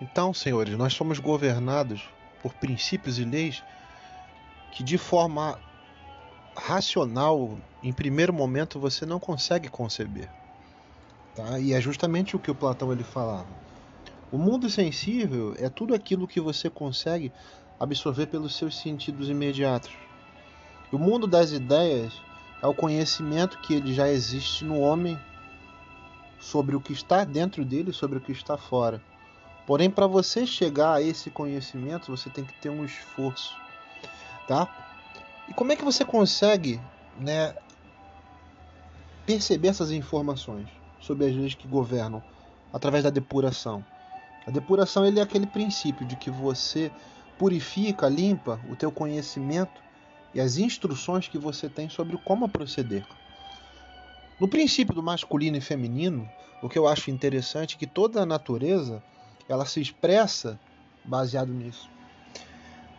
Então, 0.00 0.34
senhores, 0.34 0.76
nós 0.76 0.92
somos 0.92 1.18
governados 1.18 2.02
por 2.42 2.52
princípios 2.54 3.18
e 3.18 3.24
leis 3.24 3.62
que 4.70 4.82
de 4.82 4.98
forma 4.98 5.58
racional, 6.54 7.58
em 7.82 7.92
primeiro 7.92 8.32
momento, 8.32 8.78
você 8.78 9.06
não 9.06 9.18
consegue 9.18 9.68
conceber. 9.68 10.28
Tá? 11.34 11.58
E 11.58 11.72
é 11.72 11.80
justamente 11.80 12.36
o 12.36 12.38
que 12.38 12.50
o 12.50 12.54
Platão 12.54 12.92
ele 12.92 13.04
falava. 13.04 13.48
O 14.30 14.36
mundo 14.36 14.68
sensível 14.68 15.54
é 15.58 15.68
tudo 15.68 15.94
aquilo 15.94 16.28
que 16.28 16.40
você 16.40 16.68
consegue 16.68 17.32
absorver 17.80 18.26
pelos 18.26 18.56
seus 18.56 18.76
sentidos 18.76 19.30
imediatos. 19.30 19.92
O 20.92 20.98
mundo 20.98 21.26
das 21.26 21.52
ideias 21.52 22.12
é 22.62 22.66
o 22.66 22.74
conhecimento 22.74 23.58
que 23.60 23.74
ele 23.74 23.94
já 23.94 24.08
existe 24.08 24.64
no 24.64 24.80
homem 24.80 25.18
sobre 26.48 26.74
o 26.74 26.80
que 26.80 26.92
está 26.94 27.24
dentro 27.24 27.62
dele, 27.62 27.92
sobre 27.92 28.18
o 28.18 28.20
que 28.20 28.32
está 28.32 28.56
fora. 28.56 29.02
Porém, 29.66 29.90
para 29.90 30.06
você 30.06 30.46
chegar 30.46 30.94
a 30.94 31.02
esse 31.02 31.30
conhecimento, 31.30 32.10
você 32.10 32.30
tem 32.30 32.42
que 32.42 32.54
ter 32.54 32.70
um 32.70 32.86
esforço, 32.86 33.54
tá? 34.46 34.66
E 35.46 35.52
como 35.52 35.72
é 35.72 35.76
que 35.76 35.84
você 35.84 36.06
consegue, 36.06 36.80
né, 37.20 37.54
perceber 39.26 39.68
essas 39.68 39.90
informações 39.90 40.68
sobre 40.98 41.26
as 41.26 41.36
leis 41.36 41.54
que 41.54 41.68
governam 41.68 42.22
através 42.72 43.04
da 43.04 43.10
depuração? 43.10 43.84
A 44.46 44.50
depuração 44.50 45.04
ele 45.04 45.20
é 45.20 45.22
aquele 45.22 45.46
princípio 45.46 46.06
de 46.06 46.16
que 46.16 46.30
você 46.30 46.90
purifica, 47.38 48.08
limpa 48.08 48.58
o 48.70 48.74
teu 48.74 48.90
conhecimento 48.90 49.82
e 50.32 50.40
as 50.40 50.56
instruções 50.56 51.28
que 51.28 51.36
você 51.36 51.68
tem 51.68 51.90
sobre 51.90 52.16
como 52.16 52.48
proceder. 52.48 53.04
No 54.40 54.46
princípio 54.46 54.94
do 54.94 55.02
masculino 55.02 55.56
e 55.56 55.60
feminino, 55.60 56.28
o 56.62 56.68
que 56.68 56.78
eu 56.78 56.86
acho 56.86 57.10
interessante 57.10 57.74
é 57.74 57.78
que 57.78 57.86
toda 57.86 58.22
a 58.22 58.26
natureza 58.26 59.02
ela 59.48 59.64
se 59.64 59.80
expressa 59.80 60.58
baseado 61.04 61.52
nisso. 61.52 61.90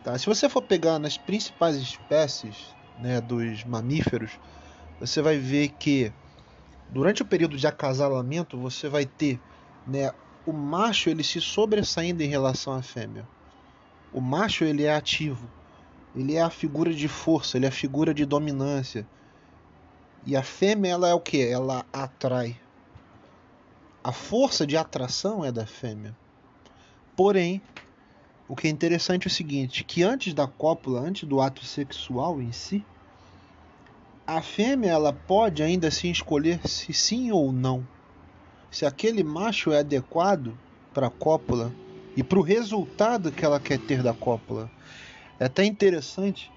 Tá? 0.03 0.17
Se 0.17 0.25
você 0.25 0.49
for 0.49 0.61
pegar 0.61 0.99
nas 0.99 1.17
principais 1.17 1.77
espécies 1.77 2.75
né, 2.99 3.21
dos 3.21 3.63
mamíferos, 3.63 4.31
você 4.99 5.21
vai 5.21 5.37
ver 5.37 5.69
que 5.69 6.11
durante 6.89 7.21
o 7.21 7.25
período 7.25 7.57
de 7.57 7.67
acasalamento 7.67 8.57
você 8.57 8.89
vai 8.89 9.05
ter 9.05 9.39
né, 9.85 10.11
o 10.45 10.51
macho 10.51 11.09
ele 11.09 11.23
se 11.23 11.39
sobressaindo 11.39 12.23
em 12.23 12.27
relação 12.27 12.73
à 12.73 12.81
fêmea. 12.81 13.27
O 14.11 14.19
macho 14.19 14.63
ele 14.63 14.83
é 14.83 14.93
ativo. 14.93 15.47
Ele 16.15 16.35
é 16.35 16.41
a 16.41 16.49
figura 16.49 16.93
de 16.93 17.07
força, 17.07 17.57
ele 17.57 17.65
é 17.65 17.69
a 17.69 17.71
figura 17.71 18.13
de 18.13 18.25
dominância. 18.25 19.07
E 20.25 20.35
a 20.35 20.43
fêmea 20.43 20.91
ela 20.91 21.09
é 21.09 21.13
o 21.13 21.19
que? 21.19 21.41
Ela 21.41 21.85
atrai. 21.93 22.59
A 24.03 24.11
força 24.11 24.65
de 24.65 24.77
atração 24.77 25.43
é 25.43 25.51
da 25.51 25.65
fêmea. 25.65 26.15
Porém, 27.15 27.61
o 28.47 28.55
que 28.55 28.67
é 28.67 28.69
interessante 28.69 29.27
é 29.27 29.27
o 29.27 29.33
seguinte, 29.33 29.83
que 29.83 30.03
antes 30.03 30.33
da 30.33 30.47
cópula, 30.47 31.01
antes 31.01 31.27
do 31.27 31.39
ato 31.39 31.65
sexual 31.65 32.41
em 32.41 32.51
si, 32.51 32.83
a 34.25 34.41
fêmea 34.41 34.91
ela 34.91 35.11
pode 35.11 35.63
ainda 35.63 35.87
assim 35.87 36.11
escolher 36.11 36.59
se 36.67 36.93
sim 36.93 37.31
ou 37.31 37.51
não. 37.51 37.83
Se 38.71 38.85
aquele 38.85 39.23
macho 39.23 39.71
é 39.71 39.79
adequado 39.79 40.57
para 40.93 41.07
a 41.07 41.11
cópula 41.11 41.73
e 42.15 42.23
para 42.23 42.39
o 42.39 42.43
resultado 42.43 43.31
que 43.31 43.45
ela 43.45 43.59
quer 43.59 43.79
ter 43.79 44.03
da 44.03 44.13
cópula. 44.13 44.69
É 45.39 45.45
até 45.45 45.63
interessante 45.63 46.51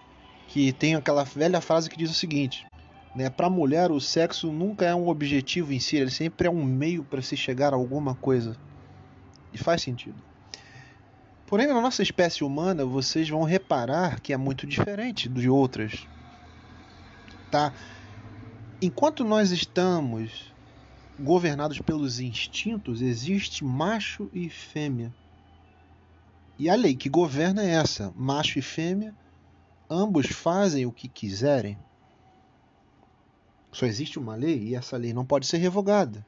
que 0.48 0.72
tem 0.72 0.94
aquela 0.94 1.24
velha 1.24 1.60
frase 1.60 1.88
que 1.88 1.96
diz 1.96 2.10
o 2.10 2.14
seguinte: 2.14 2.66
né, 3.14 3.28
para 3.28 3.46
a 3.46 3.50
mulher, 3.50 3.90
o 3.90 4.00
sexo 4.00 4.50
nunca 4.50 4.86
é 4.86 4.94
um 4.94 5.08
objetivo 5.08 5.72
em 5.72 5.80
si, 5.80 5.96
ele 5.96 6.10
sempre 6.10 6.48
é 6.48 6.50
um 6.50 6.64
meio 6.64 7.04
para 7.04 7.20
se 7.20 7.36
chegar 7.36 7.72
a 7.72 7.76
alguma 7.76 8.14
coisa. 8.14 8.56
E 9.52 9.58
faz 9.58 9.82
sentido. 9.82 10.16
Porém, 11.46 11.66
na 11.66 11.78
nossa 11.80 12.02
espécie 12.02 12.42
humana, 12.42 12.86
vocês 12.86 13.28
vão 13.28 13.42
reparar 13.42 14.20
que 14.20 14.32
é 14.32 14.36
muito 14.38 14.66
diferente 14.66 15.28
de 15.28 15.50
outras. 15.50 16.06
Tá? 17.50 17.74
Enquanto 18.80 19.22
nós 19.22 19.50
estamos 19.50 20.50
governados 21.20 21.78
pelos 21.78 22.18
instintos, 22.18 23.02
existe 23.02 23.62
macho 23.62 24.30
e 24.32 24.48
fêmea. 24.48 25.12
E 26.58 26.70
a 26.70 26.74
lei 26.74 26.94
que 26.94 27.10
governa 27.10 27.62
é 27.62 27.72
essa: 27.74 28.10
macho 28.16 28.58
e 28.58 28.62
fêmea, 28.62 29.14
ambos 29.90 30.28
fazem 30.28 30.86
o 30.86 30.92
que 30.92 31.06
quiserem. 31.06 31.76
Só 33.72 33.86
existe 33.86 34.18
uma 34.18 34.36
lei 34.36 34.58
e 34.62 34.74
essa 34.74 34.98
lei 34.98 35.14
não 35.14 35.24
pode 35.24 35.46
ser 35.46 35.56
revogada. 35.56 36.24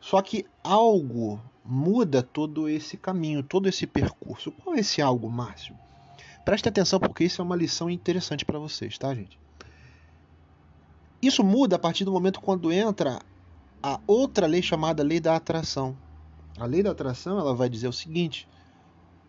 Só 0.00 0.22
que 0.22 0.46
algo 0.64 1.40
muda 1.62 2.22
todo 2.22 2.68
esse 2.68 2.96
caminho, 2.96 3.42
todo 3.42 3.68
esse 3.68 3.86
percurso. 3.86 4.50
Qual 4.50 4.74
é 4.74 4.80
esse 4.80 5.02
algo, 5.02 5.30
Márcio? 5.30 5.76
Preste 6.42 6.68
atenção 6.68 6.98
porque 6.98 7.24
isso 7.24 7.42
é 7.42 7.44
uma 7.44 7.54
lição 7.54 7.90
interessante 7.90 8.46
para 8.46 8.58
vocês, 8.58 8.96
tá, 8.96 9.14
gente? 9.14 9.38
Isso 11.20 11.44
muda 11.44 11.76
a 11.76 11.78
partir 11.78 12.06
do 12.06 12.12
momento 12.12 12.40
quando 12.40 12.72
entra 12.72 13.20
a 13.82 14.00
outra 14.06 14.46
lei 14.46 14.62
chamada 14.62 15.02
lei 15.02 15.20
da 15.20 15.36
atração. 15.36 15.94
A 16.58 16.64
lei 16.64 16.82
da 16.82 16.92
atração 16.92 17.38
ela 17.38 17.54
vai 17.54 17.68
dizer 17.68 17.88
o 17.88 17.92
seguinte: 17.92 18.48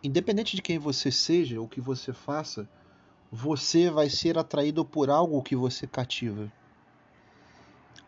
independente 0.01 0.55
de 0.55 0.61
quem 0.61 0.79
você 0.79 1.11
seja 1.11 1.59
ou 1.59 1.67
que 1.67 1.81
você 1.81 2.13
faça, 2.13 2.67
você 3.29 3.89
vai 3.89 4.09
ser 4.09 4.37
atraído 4.37 4.85
por 4.85 5.09
algo 5.09 5.43
que 5.43 5.55
você 5.55 5.85
cativa. 5.85 6.51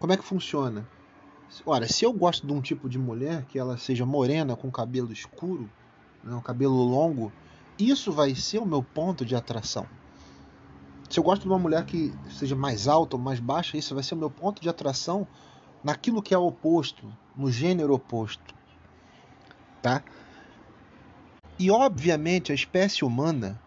Como 0.04 0.12
é 0.12 0.18
que 0.18 0.24
funciona? 0.26 0.86
Ora, 1.66 1.88
se 1.88 2.04
eu 2.04 2.12
gosto 2.12 2.46
de 2.46 2.52
um 2.52 2.60
tipo 2.60 2.90
de 2.90 3.00
mulher 3.00 3.46
que 3.46 3.58
ela 3.58 3.78
seja 3.78 4.06
morena 4.06 4.54
com 4.54 4.70
cabelo 4.70 5.14
escuro, 5.14 5.70
né, 6.22 6.36
um 6.36 6.42
cabelo 6.42 6.76
longo, 6.76 7.32
isso 7.80 8.12
vai 8.12 8.36
ser 8.36 8.60
o 8.60 8.66
meu 8.66 8.84
ponto 8.84 9.24
de 9.24 9.34
atração. 9.34 9.88
Se 11.10 11.18
eu 11.18 11.24
gosto 11.24 11.44
de 11.44 11.48
uma 11.48 11.58
mulher 11.58 11.86
que 11.86 12.14
seja 12.30 12.54
mais 12.54 12.86
alta 12.86 13.16
ou 13.16 13.22
mais 13.22 13.40
baixa, 13.40 13.78
isso 13.78 13.96
vai 13.96 14.04
ser 14.04 14.16
o 14.16 14.18
meu 14.18 14.30
ponto 14.30 14.62
de 14.62 14.68
atração 14.68 15.26
naquilo 15.82 16.22
que 16.22 16.34
é 16.34 16.38
oposto, 16.38 17.08
no 17.34 17.50
gênero 17.50 17.94
oposto. 17.94 18.54
Tá? 19.82 20.04
E 21.58 21.72
obviamente 21.72 22.52
a 22.52 22.56
espécie 22.56 23.06
humana 23.06 23.58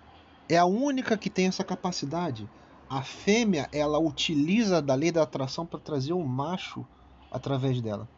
é 0.50 0.58
a 0.58 0.66
única 0.66 1.16
que 1.16 1.30
tem 1.30 1.46
essa 1.46 1.64
capacidade 1.64 2.46
a 2.88 3.02
fêmea 3.02 3.68
ela 3.72 3.98
utiliza 3.98 4.80
da 4.80 4.94
lei 4.94 5.10
da 5.10 5.22
atração 5.22 5.66
para 5.66 5.80
trazer 5.80 6.12
o 6.12 6.18
um 6.18 6.26
macho 6.26 6.86
através 7.30 7.80
dela. 7.80 8.08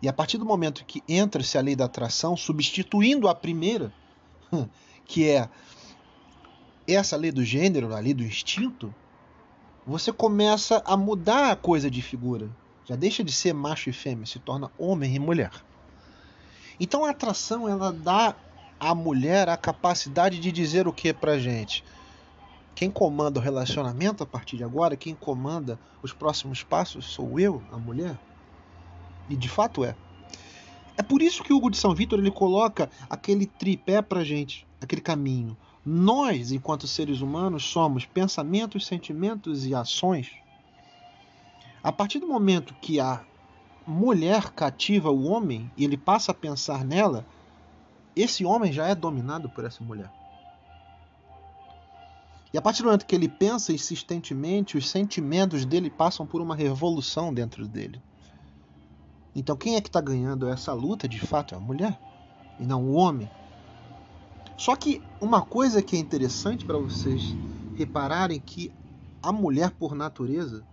E 0.00 0.08
a 0.08 0.12
partir 0.12 0.38
do 0.38 0.44
momento 0.44 0.84
que 0.84 1.02
entra-se 1.08 1.58
a 1.58 1.60
lei 1.60 1.74
da 1.74 1.86
atração, 1.86 2.36
substituindo 2.36 3.28
a 3.28 3.34
primeira, 3.34 3.92
que 5.04 5.28
é 5.28 5.48
essa 6.86 7.16
lei 7.16 7.32
do 7.32 7.44
gênero, 7.44 7.94
a 7.94 7.98
lei 7.98 8.14
do 8.14 8.22
instinto, 8.22 8.94
você 9.86 10.12
começa 10.12 10.82
a 10.84 10.96
mudar 10.96 11.50
a 11.50 11.56
coisa 11.56 11.90
de 11.90 12.02
figura. 12.02 12.48
Já 12.84 12.96
deixa 12.96 13.22
de 13.22 13.32
ser 13.32 13.52
macho 13.52 13.90
e 13.90 13.92
fêmea, 13.92 14.26
se 14.26 14.38
torna 14.38 14.70
homem 14.78 15.14
e 15.14 15.18
mulher. 15.18 15.52
Então 16.80 17.04
a 17.04 17.10
atração 17.10 17.68
ela 17.68 17.92
dá 17.92 18.34
à 18.78 18.94
mulher 18.94 19.48
a 19.48 19.56
capacidade 19.56 20.38
de 20.38 20.52
dizer 20.52 20.86
o 20.86 20.92
que 20.92 21.12
pra 21.12 21.38
gente? 21.38 21.84
Quem 22.78 22.92
comanda 22.92 23.40
o 23.40 23.42
relacionamento 23.42 24.22
a 24.22 24.26
partir 24.26 24.56
de 24.56 24.62
agora, 24.62 24.96
quem 24.96 25.12
comanda 25.12 25.80
os 26.00 26.12
próximos 26.12 26.62
passos 26.62 27.06
sou 27.06 27.40
eu, 27.40 27.60
a 27.72 27.76
mulher. 27.76 28.16
E 29.28 29.34
de 29.34 29.48
fato 29.48 29.84
é. 29.84 29.96
É 30.96 31.02
por 31.02 31.20
isso 31.20 31.42
que 31.42 31.52
Hugo 31.52 31.72
de 31.72 31.76
São 31.76 31.92
Vítor 31.92 32.20
ele 32.20 32.30
coloca 32.30 32.88
aquele 33.10 33.46
tripé 33.46 34.00
pra 34.00 34.22
gente, 34.22 34.64
aquele 34.80 35.00
caminho. 35.00 35.56
Nós, 35.84 36.52
enquanto 36.52 36.86
seres 36.86 37.20
humanos, 37.20 37.64
somos 37.64 38.06
pensamentos, 38.06 38.86
sentimentos 38.86 39.66
e 39.66 39.74
ações. 39.74 40.30
A 41.82 41.90
partir 41.90 42.20
do 42.20 42.28
momento 42.28 42.76
que 42.80 43.00
a 43.00 43.24
mulher 43.84 44.52
cativa 44.52 45.10
o 45.10 45.24
homem 45.24 45.68
e 45.76 45.84
ele 45.84 45.96
passa 45.96 46.30
a 46.30 46.34
pensar 46.34 46.84
nela, 46.84 47.26
esse 48.14 48.44
homem 48.44 48.72
já 48.72 48.86
é 48.86 48.94
dominado 48.94 49.48
por 49.48 49.64
essa 49.64 49.82
mulher. 49.82 50.12
E 52.52 52.56
a 52.56 52.62
partir 52.62 52.82
do 52.82 52.86
momento 52.86 53.06
que 53.06 53.14
ele 53.14 53.28
pensa 53.28 53.72
insistentemente, 53.72 54.78
os 54.78 54.88
sentimentos 54.88 55.64
dele 55.64 55.90
passam 55.90 56.26
por 56.26 56.40
uma 56.40 56.56
revolução 56.56 57.32
dentro 57.32 57.68
dele. 57.68 58.00
Então 59.34 59.56
quem 59.56 59.76
é 59.76 59.80
que 59.80 59.88
está 59.88 60.00
ganhando 60.00 60.48
essa 60.48 60.72
luta 60.72 61.06
de 61.06 61.20
fato 61.20 61.54
é 61.54 61.58
a 61.58 61.60
mulher 61.60 61.98
e 62.58 62.64
não 62.64 62.84
o 62.84 62.94
homem. 62.94 63.30
Só 64.56 64.74
que 64.74 65.02
uma 65.20 65.42
coisa 65.42 65.82
que 65.82 65.94
é 65.94 65.98
interessante 65.98 66.64
para 66.64 66.78
vocês 66.78 67.22
repararem 67.76 68.40
que 68.40 68.72
a 69.22 69.30
mulher 69.30 69.70
por 69.70 69.94
natureza, 69.94 70.64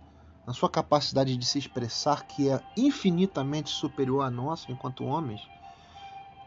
na 0.46 0.52
sua 0.52 0.70
capacidade 0.70 1.36
de 1.36 1.44
se 1.44 1.58
expressar 1.58 2.26
que 2.26 2.48
é 2.48 2.60
infinitamente 2.76 3.70
superior 3.70 4.22
à 4.22 4.30
nossa 4.30 4.72
enquanto 4.72 5.04
homens, 5.04 5.40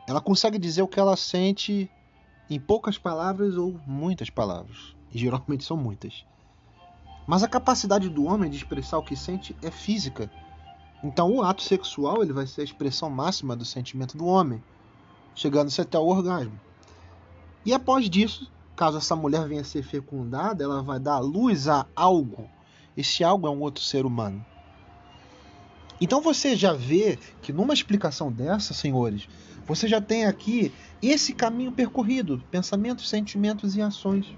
ela 0.07 0.19
consegue 0.19 0.57
dizer 0.57 0.81
o 0.81 0.87
que 0.87 0.99
ela 0.99 1.15
sente 1.15 1.89
em 2.49 2.59
poucas 2.59 2.97
palavras 2.97 3.55
ou 3.55 3.79
muitas 3.85 4.29
palavras. 4.29 4.98
E 5.13 5.17
geralmente 5.17 5.63
são 5.63 5.77
muitas. 5.77 6.25
Mas 7.27 7.43
a 7.43 7.47
capacidade 7.47 8.09
do 8.09 8.25
homem 8.25 8.49
de 8.49 8.57
expressar 8.57 8.97
o 8.97 9.03
que 9.03 9.15
sente 9.15 9.55
é 9.61 9.69
física. 9.69 10.31
Então 11.03 11.31
o 11.31 11.43
ato 11.43 11.61
sexual 11.61 12.21
ele 12.21 12.33
vai 12.33 12.47
ser 12.47 12.61
a 12.61 12.63
expressão 12.63 13.09
máxima 13.09 13.55
do 13.55 13.63
sentimento 13.63 14.17
do 14.17 14.25
homem, 14.25 14.63
chegando-se 15.35 15.79
até 15.79 15.97
o 15.97 16.07
orgasmo. 16.07 16.59
E 17.65 17.73
após 17.73 18.09
disso, 18.09 18.51
caso 18.75 18.97
essa 18.97 19.15
mulher 19.15 19.47
venha 19.47 19.61
a 19.61 19.65
ser 19.65 19.83
fecundada, 19.83 20.63
ela 20.63 20.81
vai 20.81 20.99
dar 20.99 21.19
luz 21.19 21.67
a 21.67 21.85
algo. 21.95 22.49
Esse 22.95 23.23
algo 23.23 23.47
é 23.47 23.49
um 23.49 23.61
outro 23.61 23.83
ser 23.83 24.05
humano. 24.05 24.43
Então 26.01 26.21
você 26.21 26.55
já 26.55 26.73
vê 26.73 27.19
que 27.41 27.51
numa 27.51 27.73
explicação 27.73 28.31
dessa, 28.31 28.73
senhores, 28.73 29.27
você 29.67 29.87
já 29.87 30.01
tem 30.01 30.25
aqui 30.25 30.73
esse 31.01 31.33
caminho 31.33 31.71
percorrido: 31.71 32.43
pensamentos, 32.49 33.09
sentimentos 33.09 33.75
e 33.75 33.81
ações. 33.81 34.35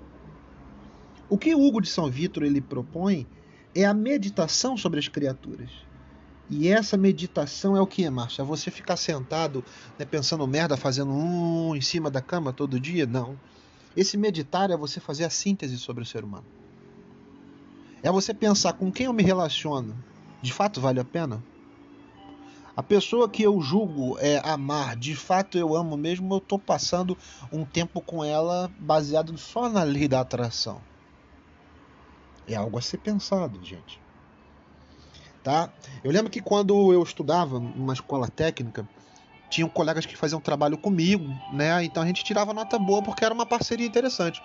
O 1.31 1.37
que 1.37 1.55
Hugo 1.55 1.79
de 1.79 1.87
São 1.87 2.11
Vítor 2.11 2.43
ele 2.43 2.59
propõe 2.59 3.25
é 3.73 3.85
a 3.85 3.93
meditação 3.93 4.75
sobre 4.75 4.99
as 4.99 5.07
criaturas. 5.07 5.69
E 6.49 6.67
essa 6.67 6.97
meditação 6.97 7.73
é 7.77 7.79
o 7.79 7.87
que, 7.87 8.09
Márcia? 8.09 8.43
Você 8.43 8.69
ficar 8.69 8.97
sentado 8.97 9.63
né, 9.97 10.03
pensando 10.03 10.45
merda, 10.45 10.75
fazendo 10.75 11.09
um 11.09 11.73
em 11.73 11.79
cima 11.79 12.11
da 12.11 12.19
cama 12.19 12.51
todo 12.51 12.77
dia? 12.77 13.05
Não. 13.05 13.39
Esse 13.95 14.17
meditar 14.17 14.71
é 14.71 14.75
você 14.75 14.99
fazer 14.99 15.23
a 15.23 15.29
síntese 15.29 15.77
sobre 15.77 16.03
o 16.03 16.05
ser 16.05 16.25
humano. 16.25 16.43
É 18.03 18.11
você 18.11 18.33
pensar 18.33 18.73
com 18.73 18.91
quem 18.91 19.05
eu 19.05 19.13
me 19.13 19.23
relaciono. 19.23 19.95
De 20.41 20.51
fato 20.51 20.81
vale 20.81 20.99
a 20.99 21.05
pena? 21.05 21.41
A 22.75 22.83
pessoa 22.83 23.29
que 23.29 23.41
eu 23.41 23.61
julgo 23.61 24.17
é 24.19 24.41
amar, 24.43 24.97
de 24.97 25.15
fato 25.15 25.57
eu 25.57 25.77
amo 25.77 25.95
mesmo, 25.95 26.33
eu 26.33 26.39
estou 26.39 26.59
passando 26.59 27.17
um 27.53 27.63
tempo 27.63 28.01
com 28.01 28.21
ela 28.21 28.69
baseado 28.77 29.37
só 29.37 29.69
na 29.69 29.83
lei 29.83 30.09
da 30.09 30.19
atração. 30.19 30.90
É 32.53 32.57
algo 32.57 32.77
a 32.77 32.81
ser 32.81 32.97
pensado, 32.97 33.59
gente. 33.63 33.99
Tá? 35.43 35.71
Eu 36.03 36.11
lembro 36.11 36.29
que 36.29 36.41
quando 36.41 36.93
eu 36.93 37.01
estudava 37.01 37.59
numa 37.59 37.93
escola 37.93 38.27
técnica, 38.27 38.87
tinham 39.49 39.67
colegas 39.67 40.05
que 40.05 40.15
faziam 40.15 40.39
trabalho 40.39 40.77
comigo, 40.77 41.25
né? 41.51 41.83
Então 41.83 42.01
a 42.01 42.05
gente 42.05 42.23
tirava 42.23 42.53
nota 42.53 42.79
boa 42.79 43.01
porque 43.01 43.25
era 43.25 43.33
uma 43.33 43.45
parceria 43.45 43.85
interessante. 43.85 44.41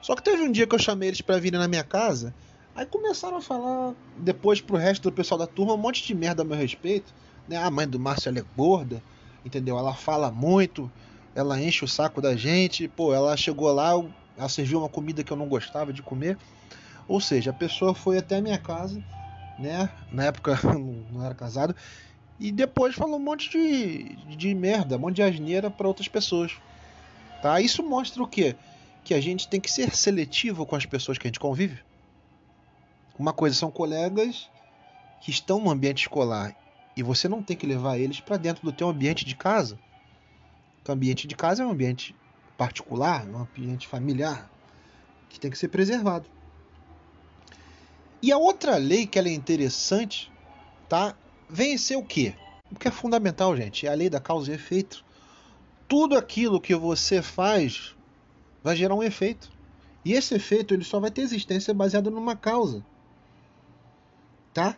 Só 0.00 0.14
que 0.14 0.22
teve 0.22 0.42
um 0.42 0.52
dia 0.52 0.66
que 0.66 0.74
eu 0.74 0.78
chamei 0.78 1.08
eles 1.08 1.20
para 1.20 1.38
virem 1.38 1.58
na 1.58 1.66
minha 1.66 1.82
casa, 1.82 2.34
aí 2.74 2.84
começaram 2.84 3.38
a 3.38 3.40
falar 3.40 3.94
depois 4.18 4.60
pro 4.60 4.76
resto 4.76 5.02
do 5.02 5.12
pessoal 5.12 5.38
da 5.38 5.46
turma 5.46 5.72
um 5.74 5.78
monte 5.78 6.06
de 6.06 6.14
merda 6.14 6.42
a 6.42 6.44
meu 6.44 6.56
respeito, 6.56 7.12
né? 7.48 7.56
A 7.56 7.70
mãe 7.70 7.88
do 7.88 7.98
Márcio 7.98 8.28
ela 8.28 8.38
é 8.38 8.44
gorda, 8.56 9.02
entendeu? 9.44 9.78
Ela 9.78 9.94
fala 9.94 10.30
muito, 10.30 10.90
ela 11.34 11.60
enche 11.60 11.84
o 11.84 11.88
saco 11.88 12.20
da 12.20 12.36
gente, 12.36 12.86
pô, 12.86 13.12
ela 13.12 13.36
chegou 13.36 13.72
lá, 13.72 13.92
ela 14.36 14.48
serviu 14.48 14.78
uma 14.78 14.88
comida 14.88 15.24
que 15.24 15.32
eu 15.32 15.36
não 15.36 15.48
gostava 15.48 15.92
de 15.92 16.02
comer. 16.02 16.38
Ou 17.06 17.20
seja, 17.20 17.50
a 17.50 17.54
pessoa 17.54 17.94
foi 17.94 18.18
até 18.18 18.36
a 18.36 18.42
minha 18.42 18.58
casa, 18.58 19.02
né? 19.58 19.90
Na 20.10 20.24
época 20.24 20.58
não 21.12 21.24
era 21.24 21.34
casado, 21.34 21.74
e 22.38 22.50
depois 22.50 22.94
falou 22.94 23.16
um 23.16 23.22
monte 23.22 23.50
de, 23.50 24.16
de 24.36 24.54
merda, 24.54 24.96
um 24.96 25.00
monte 25.00 25.16
de 25.16 25.22
asneira 25.22 25.70
para 25.70 25.86
outras 25.86 26.08
pessoas. 26.08 26.52
Tá? 27.40 27.60
Isso 27.60 27.82
mostra 27.82 28.22
o 28.22 28.28
quê? 28.28 28.56
Que 29.04 29.14
a 29.14 29.20
gente 29.20 29.48
tem 29.48 29.60
que 29.60 29.70
ser 29.70 29.94
seletivo 29.94 30.66
com 30.66 30.74
as 30.74 30.86
pessoas 30.86 31.18
que 31.18 31.26
a 31.26 31.28
gente 31.28 31.38
convive. 31.38 31.80
Uma 33.18 33.32
coisa 33.32 33.54
são 33.54 33.70
colegas 33.70 34.50
que 35.20 35.30
estão 35.30 35.60
no 35.60 35.70
ambiente 35.70 36.02
escolar 36.02 36.56
e 36.96 37.02
você 37.02 37.28
não 37.28 37.42
tem 37.42 37.56
que 37.56 37.66
levar 37.66 37.98
eles 37.98 38.20
para 38.20 38.36
dentro 38.36 38.64
do 38.64 38.72
teu 38.72 38.88
ambiente 38.88 39.24
de 39.24 39.36
casa. 39.36 39.78
O 40.86 40.92
ambiente 40.92 41.26
de 41.26 41.34
casa 41.36 41.62
é 41.62 41.66
um 41.66 41.70
ambiente 41.70 42.14
particular, 42.56 43.26
um 43.26 43.38
ambiente 43.38 43.86
familiar 43.86 44.50
que 45.28 45.38
tem 45.38 45.50
que 45.50 45.58
ser 45.58 45.68
preservado. 45.68 46.28
E 48.24 48.32
a 48.32 48.38
outra 48.38 48.78
lei 48.78 49.06
que 49.06 49.18
é 49.18 49.28
interessante, 49.28 50.32
tá? 50.88 51.14
Vem 51.46 51.76
ser 51.76 51.96
o 51.96 52.02
quê? 52.02 52.34
O 52.72 52.74
que 52.74 52.88
é 52.88 52.90
fundamental, 52.90 53.54
gente, 53.54 53.86
é 53.86 53.92
a 53.92 53.94
lei 53.94 54.08
da 54.08 54.18
causa 54.18 54.50
e 54.50 54.54
efeito. 54.54 55.04
Tudo 55.86 56.16
aquilo 56.16 56.58
que 56.58 56.74
você 56.74 57.20
faz 57.20 57.94
vai 58.62 58.74
gerar 58.76 58.94
um 58.94 59.02
efeito. 59.02 59.52
E 60.02 60.14
esse 60.14 60.34
efeito 60.34 60.72
ele 60.72 60.84
só 60.84 60.98
vai 60.98 61.10
ter 61.10 61.20
existência 61.20 61.74
baseado 61.74 62.10
numa 62.10 62.34
causa. 62.34 62.82
Tá? 64.54 64.74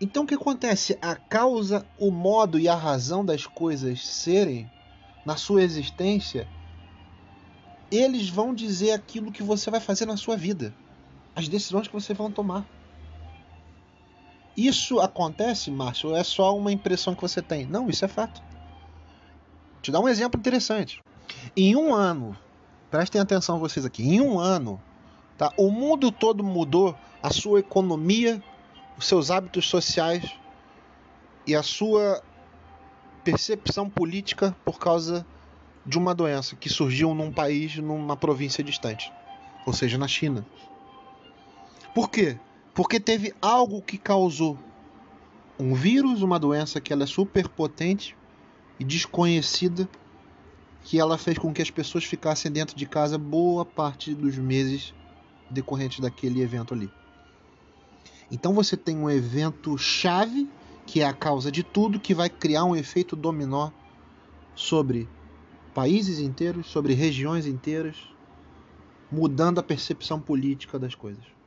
Então 0.00 0.22
o 0.22 0.26
que 0.26 0.32
acontece? 0.32 0.98
A 1.02 1.14
causa, 1.14 1.86
o 1.98 2.10
modo 2.10 2.58
e 2.58 2.70
a 2.70 2.74
razão 2.74 3.22
das 3.22 3.44
coisas 3.44 4.08
serem 4.08 4.66
na 5.26 5.36
sua 5.36 5.62
existência, 5.62 6.48
eles 7.92 8.30
vão 8.30 8.54
dizer 8.54 8.92
aquilo 8.92 9.30
que 9.30 9.42
você 9.42 9.70
vai 9.70 9.78
fazer 9.78 10.06
na 10.06 10.16
sua 10.16 10.38
vida 10.38 10.74
as 11.40 11.48
decisões 11.48 11.88
que 11.88 11.94
vocês 11.94 12.16
vão 12.16 12.30
tomar. 12.30 12.66
Isso 14.56 15.00
acontece, 15.00 15.70
Márcio, 15.70 16.10
ou 16.10 16.16
é 16.16 16.22
só 16.22 16.56
uma 16.56 16.70
impressão 16.70 17.14
que 17.14 17.22
você 17.22 17.40
tem? 17.40 17.66
Não, 17.66 17.88
isso 17.88 18.04
é 18.04 18.08
fato. 18.08 18.42
Vou 19.72 19.82
te 19.82 19.90
dar 19.90 20.00
um 20.00 20.08
exemplo 20.08 20.38
interessante. 20.38 21.02
Em 21.56 21.74
um 21.74 21.94
ano, 21.94 22.36
prestem 22.90 23.20
atenção 23.20 23.58
vocês 23.58 23.86
aqui, 23.86 24.02
em 24.02 24.20
um 24.20 24.38
ano, 24.38 24.80
tá, 25.38 25.52
o 25.56 25.70
mundo 25.70 26.12
todo 26.12 26.44
mudou 26.44 26.94
a 27.22 27.30
sua 27.30 27.60
economia, 27.60 28.42
os 28.98 29.06
seus 29.06 29.30
hábitos 29.30 29.68
sociais 29.68 30.30
e 31.46 31.54
a 31.54 31.62
sua 31.62 32.22
percepção 33.24 33.88
política 33.88 34.54
por 34.64 34.78
causa 34.78 35.24
de 35.86 35.96
uma 35.96 36.14
doença 36.14 36.56
que 36.56 36.68
surgiu 36.68 37.14
num 37.14 37.32
país, 37.32 37.76
numa 37.76 38.16
província 38.16 38.62
distante, 38.62 39.10
ou 39.64 39.72
seja, 39.72 39.96
na 39.96 40.08
China. 40.08 40.44
Por 41.94 42.08
quê? 42.08 42.38
Porque 42.74 43.00
teve 43.00 43.34
algo 43.42 43.82
que 43.82 43.98
causou 43.98 44.58
um 45.58 45.74
vírus, 45.74 46.22
uma 46.22 46.38
doença 46.38 46.80
que 46.80 46.92
ela 46.92 47.02
é 47.02 47.06
super 47.06 47.48
potente 47.48 48.16
e 48.78 48.84
desconhecida, 48.84 49.88
que 50.82 50.98
ela 50.98 51.18
fez 51.18 51.36
com 51.36 51.52
que 51.52 51.60
as 51.60 51.70
pessoas 51.70 52.04
ficassem 52.04 52.50
dentro 52.50 52.76
de 52.76 52.86
casa 52.86 53.18
boa 53.18 53.64
parte 53.64 54.14
dos 54.14 54.38
meses 54.38 54.94
decorrentes 55.50 56.00
daquele 56.00 56.40
evento 56.40 56.72
ali. 56.72 56.90
Então 58.30 58.54
você 58.54 58.76
tem 58.76 58.96
um 58.96 59.10
evento 59.10 59.76
chave, 59.76 60.48
que 60.86 61.00
é 61.00 61.04
a 61.04 61.12
causa 61.12 61.50
de 61.50 61.62
tudo, 61.62 62.00
que 62.00 62.14
vai 62.14 62.30
criar 62.30 62.64
um 62.64 62.76
efeito 62.76 63.14
dominó 63.16 63.70
sobre 64.54 65.08
países 65.74 66.20
inteiros, 66.20 66.68
sobre 66.68 66.94
regiões 66.94 67.46
inteiras, 67.46 67.96
mudando 69.10 69.58
a 69.58 69.62
percepção 69.62 70.20
política 70.20 70.78
das 70.78 70.94
coisas. 70.94 71.39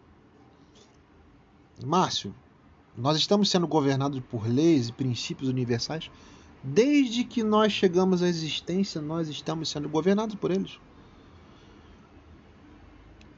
Márcio, 1.81 2.33
nós 2.95 3.17
estamos 3.17 3.49
sendo 3.49 3.67
governados 3.67 4.21
por 4.29 4.47
leis 4.47 4.89
e 4.89 4.93
princípios 4.93 5.49
universais. 5.49 6.12
Desde 6.63 7.23
que 7.23 7.43
nós 7.43 7.73
chegamos 7.73 8.21
à 8.21 8.27
existência, 8.27 9.01
nós 9.01 9.27
estamos 9.27 9.69
sendo 9.69 9.89
governados 9.89 10.36
por 10.36 10.51
eles. 10.51 10.79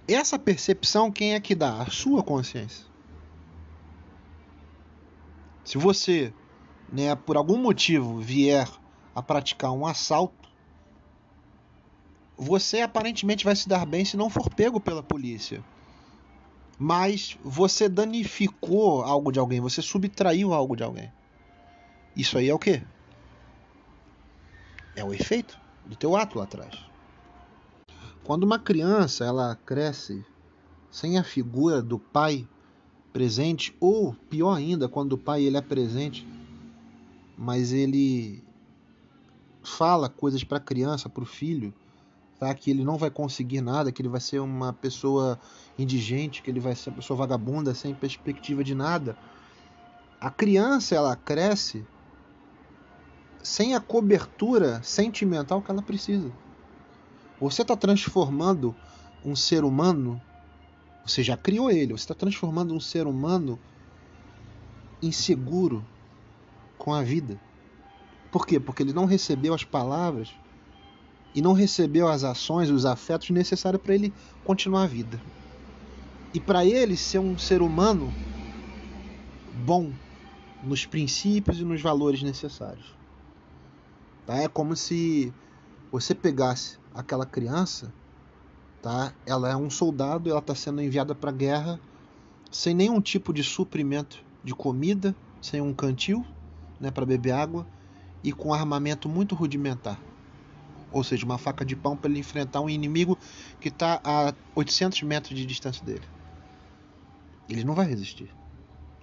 Essa 0.08 0.38
percepção, 0.38 1.12
quem 1.12 1.34
é 1.34 1.39
que 1.39 1.56
dá? 1.56 1.82
A 1.82 1.89
sua 1.89 2.21
consciência. 2.21 2.86
Se 5.63 5.80
você, 5.80 6.32
né, 6.91 7.15
por 7.15 7.38
algum 7.38 7.58
motivo, 7.58 8.19
vier 8.19 8.69
a 9.15 9.24
praticar 9.24 9.71
um 9.71 9.88
assalto, 9.88 10.48
você 12.38 12.82
aparentemente 12.82 13.45
vai 13.45 13.56
se 13.56 13.67
dar 13.67 13.86
bem 13.86 14.06
se 14.06 14.17
não 14.17 14.30
for 14.30 14.54
pego 14.54 14.80
pela 14.80 15.02
polícia 15.02 15.63
mas 16.78 17.38
você 17.44 17.88
danificou 17.88 19.04
algo 19.04 19.32
de 19.32 19.40
alguém, 19.40 19.62
você 19.62 19.82
subtraiu 19.82 20.54
algo 20.54 20.76
de 20.76 20.84
alguém. 20.84 21.12
Isso 22.16 22.38
aí 22.38 22.50
é 22.50 22.54
o 22.54 22.60
quê? 22.60 22.82
É 24.96 25.04
o 25.04 25.14
efeito 25.14 25.60
do 25.86 25.96
teu 25.96 26.16
ato 26.16 26.38
lá 26.38 26.46
atrás. 26.46 26.76
Quando 28.24 28.44
uma 28.44 28.58
criança 28.58 29.24
ela 29.24 29.56
cresce 29.66 30.26
sem 30.90 31.18
a 31.18 31.24
figura 31.24 31.82
do 31.82 32.00
pai 32.00 32.48
presente, 33.12 33.76
ou 33.80 34.14
pior 34.30 34.54
ainda, 34.54 34.90
quando 34.90 35.14
o 35.14 35.18
pai 35.18 35.44
ele 35.44 35.58
é 35.58 35.62
presente, 35.62 36.28
mas 37.38 37.72
ele 37.72 38.44
fala 39.64 40.10
coisas 40.10 40.44
para 40.44 40.58
a 40.58 40.62
criança, 40.62 41.10
para 41.10 41.24
o 41.24 41.26
filho, 41.26 41.74
tá? 42.39 42.54
que 42.54 42.69
ele 42.69 42.84
não 42.84 42.98
vai 42.98 43.10
conseguir 43.10 43.62
nada, 43.62 43.91
que 43.91 44.02
ele 44.02 44.10
vai 44.10 44.21
ser 44.21 44.39
uma 44.39 44.74
pessoa 44.74 45.39
indigente, 45.78 46.41
que 46.41 46.50
ele 46.50 46.60
vai 46.60 46.76
ser 46.76 46.89
uma 46.89 46.98
pessoa 46.98 47.17
vagabunda, 47.17 47.74
sem 47.74 47.93
perspectiva 47.93 48.63
de 48.63 48.76
nada. 48.76 49.17
A 50.19 50.30
criança 50.30 50.95
ela 50.95 51.15
cresce 51.15 51.86
sem 53.43 53.76
a 53.76 53.80
cobertura 53.80 54.82
sentimental 54.84 55.62
que 55.62 55.69
ela 55.69 55.82
precisa. 55.82 56.32
Você 57.39 57.62
está 57.62 57.76
transformando 57.76 58.76
um 59.24 59.36
ser 59.36 59.63
humano, 59.63 60.21
você 61.06 61.21
já 61.21 61.38
criou 61.38 61.69
ele, 61.69 61.93
você 61.93 62.04
está 62.04 62.15
transformando 62.15 62.74
um 62.74 62.80
ser 62.80 63.06
humano 63.06 63.60
inseguro 65.02 65.86
com 66.78 66.93
a 66.93 67.04
vida. 67.04 67.39
Por 68.32 68.45
quê? 68.45 68.60
Porque 68.60 68.82
ele 68.84 68.93
não 68.93 69.06
recebeu 69.06 69.54
as 69.54 69.63
palavras 69.63 70.34
e 71.36 71.41
não 71.41 71.52
recebeu 71.52 72.08
as 72.08 72.24
ações, 72.24 72.69
os 72.69 72.86
afetos 72.86 73.30
necessários 73.30 73.82
para 73.82 73.93
ele 73.93 74.13
continuar 74.45 74.84
a 74.84 74.88
vida. 74.88 75.21
E 76.34 76.39
para 76.39 76.65
ele 76.65 76.95
ser 76.95 77.19
um 77.19 77.38
ser 77.38 77.62
humano 77.62 78.12
bom 79.65 79.91
nos 80.63 80.86
princípios 80.86 81.60
e 81.60 81.65
nos 81.65 81.82
valores 81.82 82.24
necessários. 82.24 82.95
Tá? 84.26 84.38
É 84.38 84.48
como 84.48 84.78
se 84.78 85.34
você 85.91 86.15
pegasse 86.15 86.80
aquela 86.93 87.26
criança, 87.26 87.93
tá? 88.82 89.13
Ela 89.26 89.52
é 89.52 89.56
um 89.56 89.69
soldado, 89.69 90.30
ela 90.30 90.39
está 90.39 90.56
sendo 90.56 90.82
enviada 90.82 91.13
para 91.13 91.30
a 91.32 91.34
guerra 91.34 91.80
sem 92.50 92.74
nenhum 92.74 93.02
tipo 93.02 93.34
de 93.34 93.43
suprimento 93.43 94.24
de 94.41 94.56
comida, 94.56 95.13
sem 95.41 95.60
um 95.60 95.74
cantil, 95.74 96.26
né, 96.80 96.89
para 96.89 97.06
beber 97.06 97.32
água 97.32 97.67
e 98.24 98.32
com 98.32 98.54
armamento 98.54 99.10
muito 99.10 99.36
rudimentar 99.36 100.00
ou 100.95 101.03
seja, 101.03 101.25
uma 101.25 101.38
faca 101.38 101.65
de 101.65 101.75
pão 101.75 101.97
para 101.97 102.10
ele 102.10 102.21
enfrentar 102.21 102.62
um 102.62 102.69
inimigo 102.69 103.17
que 103.60 103.67
está 103.67 103.99
a 104.01 104.34
800 104.55 105.01
metros 105.01 105.38
de 105.38 105.45
distância 105.45 105.86
dele. 105.86 106.05
Ele 107.49 107.65
não 107.65 107.75
vai 107.75 107.86
resistir, 107.86 108.34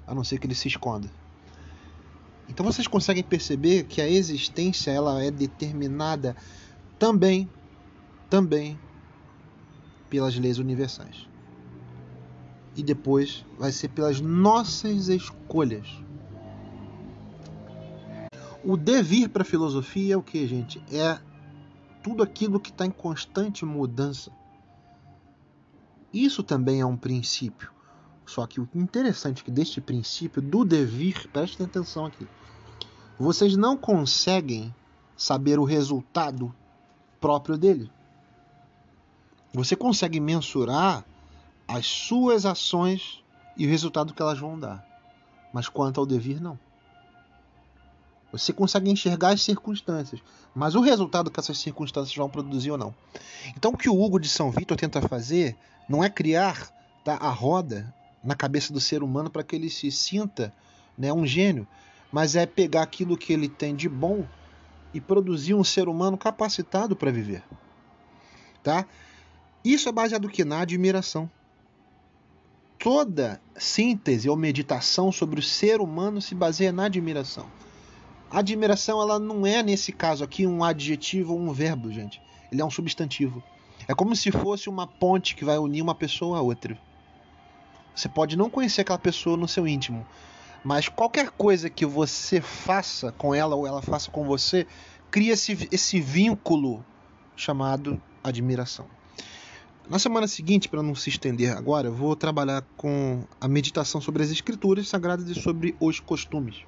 a 0.06 0.14
não 0.14 0.24
ser 0.24 0.38
que 0.38 0.46
ele 0.46 0.54
se 0.54 0.68
esconda. 0.68 1.10
Então 2.48 2.64
vocês 2.64 2.88
conseguem 2.88 3.22
perceber 3.22 3.84
que 3.84 4.00
a 4.00 4.08
existência 4.08 4.90
ela 4.90 5.22
é 5.22 5.30
determinada 5.30 6.34
também, 6.98 7.46
também 8.30 8.80
pelas 10.08 10.34
leis 10.38 10.56
universais. 10.56 11.28
E 12.74 12.82
depois 12.82 13.44
vai 13.58 13.70
ser 13.70 13.88
pelas 13.88 14.18
nossas 14.18 15.08
escolhas. 15.08 15.86
O 18.64 18.78
devir 18.78 19.28
para 19.28 19.42
a 19.42 19.44
filosofia 19.44 20.14
é 20.14 20.16
o 20.16 20.22
que, 20.22 20.46
gente? 20.46 20.82
É 20.90 21.20
tudo 22.02 22.22
aquilo 22.22 22.60
que 22.60 22.70
está 22.70 22.84
em 22.84 22.90
constante 22.90 23.64
mudança. 23.64 24.30
Isso 26.12 26.42
também 26.42 26.80
é 26.80 26.86
um 26.86 26.96
princípio. 26.96 27.70
Só 28.26 28.46
que 28.46 28.60
o 28.60 28.68
interessante 28.74 29.42
é 29.42 29.44
que 29.44 29.50
deste 29.50 29.80
princípio 29.80 30.40
do 30.40 30.64
devir, 30.64 31.28
prestem 31.28 31.66
atenção 31.66 32.06
aqui. 32.06 32.26
Vocês 33.18 33.56
não 33.56 33.76
conseguem 33.76 34.74
saber 35.16 35.58
o 35.58 35.64
resultado 35.64 36.54
próprio 37.20 37.56
dele. 37.56 37.90
Você 39.54 39.76
consegue 39.76 40.18
mensurar 40.18 41.04
as 41.68 41.86
suas 41.86 42.44
ações 42.46 43.22
e 43.56 43.66
o 43.66 43.70
resultado 43.70 44.14
que 44.14 44.22
elas 44.22 44.38
vão 44.38 44.58
dar. 44.58 44.84
Mas 45.52 45.68
quanto 45.68 46.00
ao 46.00 46.06
devir, 46.06 46.40
não. 46.40 46.58
Você 48.32 48.50
consegue 48.50 48.90
enxergar 48.90 49.28
as 49.28 49.42
circunstâncias, 49.42 50.22
mas 50.54 50.74
o 50.74 50.80
resultado 50.80 51.30
que 51.30 51.38
essas 51.38 51.58
circunstâncias 51.58 52.16
vão 52.16 52.30
produzir 52.30 52.70
ou 52.70 52.78
não. 52.78 52.94
Então, 53.54 53.72
o 53.72 53.76
que 53.76 53.90
o 53.90 54.02
Hugo 54.02 54.18
de 54.18 54.28
São 54.28 54.50
Vitor 54.50 54.76
tenta 54.76 55.02
fazer 55.02 55.54
não 55.86 56.02
é 56.02 56.08
criar 56.08 56.70
tá, 57.04 57.16
a 57.16 57.28
roda 57.28 57.94
na 58.24 58.34
cabeça 58.34 58.72
do 58.72 58.80
ser 58.80 59.02
humano 59.02 59.28
para 59.28 59.42
que 59.42 59.54
ele 59.54 59.68
se 59.68 59.90
sinta 59.90 60.52
né, 60.96 61.12
um 61.12 61.26
gênio, 61.26 61.68
mas 62.10 62.34
é 62.34 62.46
pegar 62.46 62.82
aquilo 62.82 63.18
que 63.18 63.34
ele 63.34 63.48
tem 63.48 63.76
de 63.76 63.88
bom 63.88 64.26
e 64.94 65.00
produzir 65.00 65.54
um 65.54 65.64
ser 65.64 65.88
humano 65.88 66.16
capacitado 66.16 66.96
para 66.96 67.10
viver. 67.10 67.42
Tá? 68.62 68.86
Isso 69.64 69.88
é 69.88 69.92
baseado 69.92 70.28
que 70.28 70.44
na 70.44 70.60
admiração. 70.60 71.30
Toda 72.78 73.40
síntese 73.56 74.28
ou 74.28 74.36
meditação 74.36 75.12
sobre 75.12 75.38
o 75.38 75.42
ser 75.42 75.80
humano 75.80 76.20
se 76.20 76.34
baseia 76.34 76.72
na 76.72 76.86
admiração. 76.86 77.46
Admiração, 78.32 78.98
ela 79.02 79.18
não 79.18 79.46
é, 79.46 79.62
nesse 79.62 79.92
caso 79.92 80.24
aqui, 80.24 80.46
um 80.46 80.64
adjetivo 80.64 81.34
ou 81.34 81.38
um 81.38 81.52
verbo, 81.52 81.92
gente. 81.92 82.18
Ele 82.50 82.62
é 82.62 82.64
um 82.64 82.70
substantivo. 82.70 83.42
É 83.86 83.94
como 83.94 84.16
se 84.16 84.30
fosse 84.30 84.70
uma 84.70 84.86
ponte 84.86 85.36
que 85.36 85.44
vai 85.44 85.58
unir 85.58 85.82
uma 85.82 85.94
pessoa 85.94 86.38
a 86.38 86.40
outra. 86.40 86.78
Você 87.94 88.08
pode 88.08 88.34
não 88.34 88.48
conhecer 88.48 88.80
aquela 88.80 88.98
pessoa 88.98 89.36
no 89.36 89.46
seu 89.46 89.68
íntimo, 89.68 90.06
mas 90.64 90.88
qualquer 90.88 91.28
coisa 91.28 91.68
que 91.68 91.84
você 91.84 92.40
faça 92.40 93.12
com 93.12 93.34
ela 93.34 93.54
ou 93.54 93.66
ela 93.66 93.82
faça 93.82 94.10
com 94.10 94.24
você, 94.24 94.66
cria 95.10 95.34
esse, 95.34 95.68
esse 95.70 96.00
vínculo 96.00 96.82
chamado 97.36 98.00
admiração. 98.24 98.86
Na 99.90 99.98
semana 99.98 100.26
seguinte, 100.26 100.70
para 100.70 100.82
não 100.82 100.94
se 100.94 101.10
estender 101.10 101.54
agora, 101.54 101.88
eu 101.88 101.94
vou 101.94 102.16
trabalhar 102.16 102.64
com 102.78 103.24
a 103.38 103.46
meditação 103.46 104.00
sobre 104.00 104.22
as 104.22 104.30
escrituras 104.30 104.88
sagradas 104.88 105.28
e 105.28 105.34
sobre 105.34 105.76
os 105.78 106.00
costumes 106.00 106.64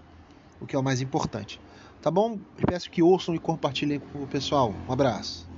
o 0.61 0.67
que 0.67 0.77
é 0.77 0.79
o 0.79 0.83
mais 0.83 1.01
importante. 1.01 1.61
Tá 2.01 2.11
bom? 2.11 2.39
Peço 2.67 2.91
que 2.91 3.03
ouçam 3.03 3.35
e 3.35 3.39
compartilhem 3.39 3.99
com 3.99 4.23
o 4.23 4.29
pessoal. 4.29 4.75
Um 4.89 4.93
abraço. 4.93 5.54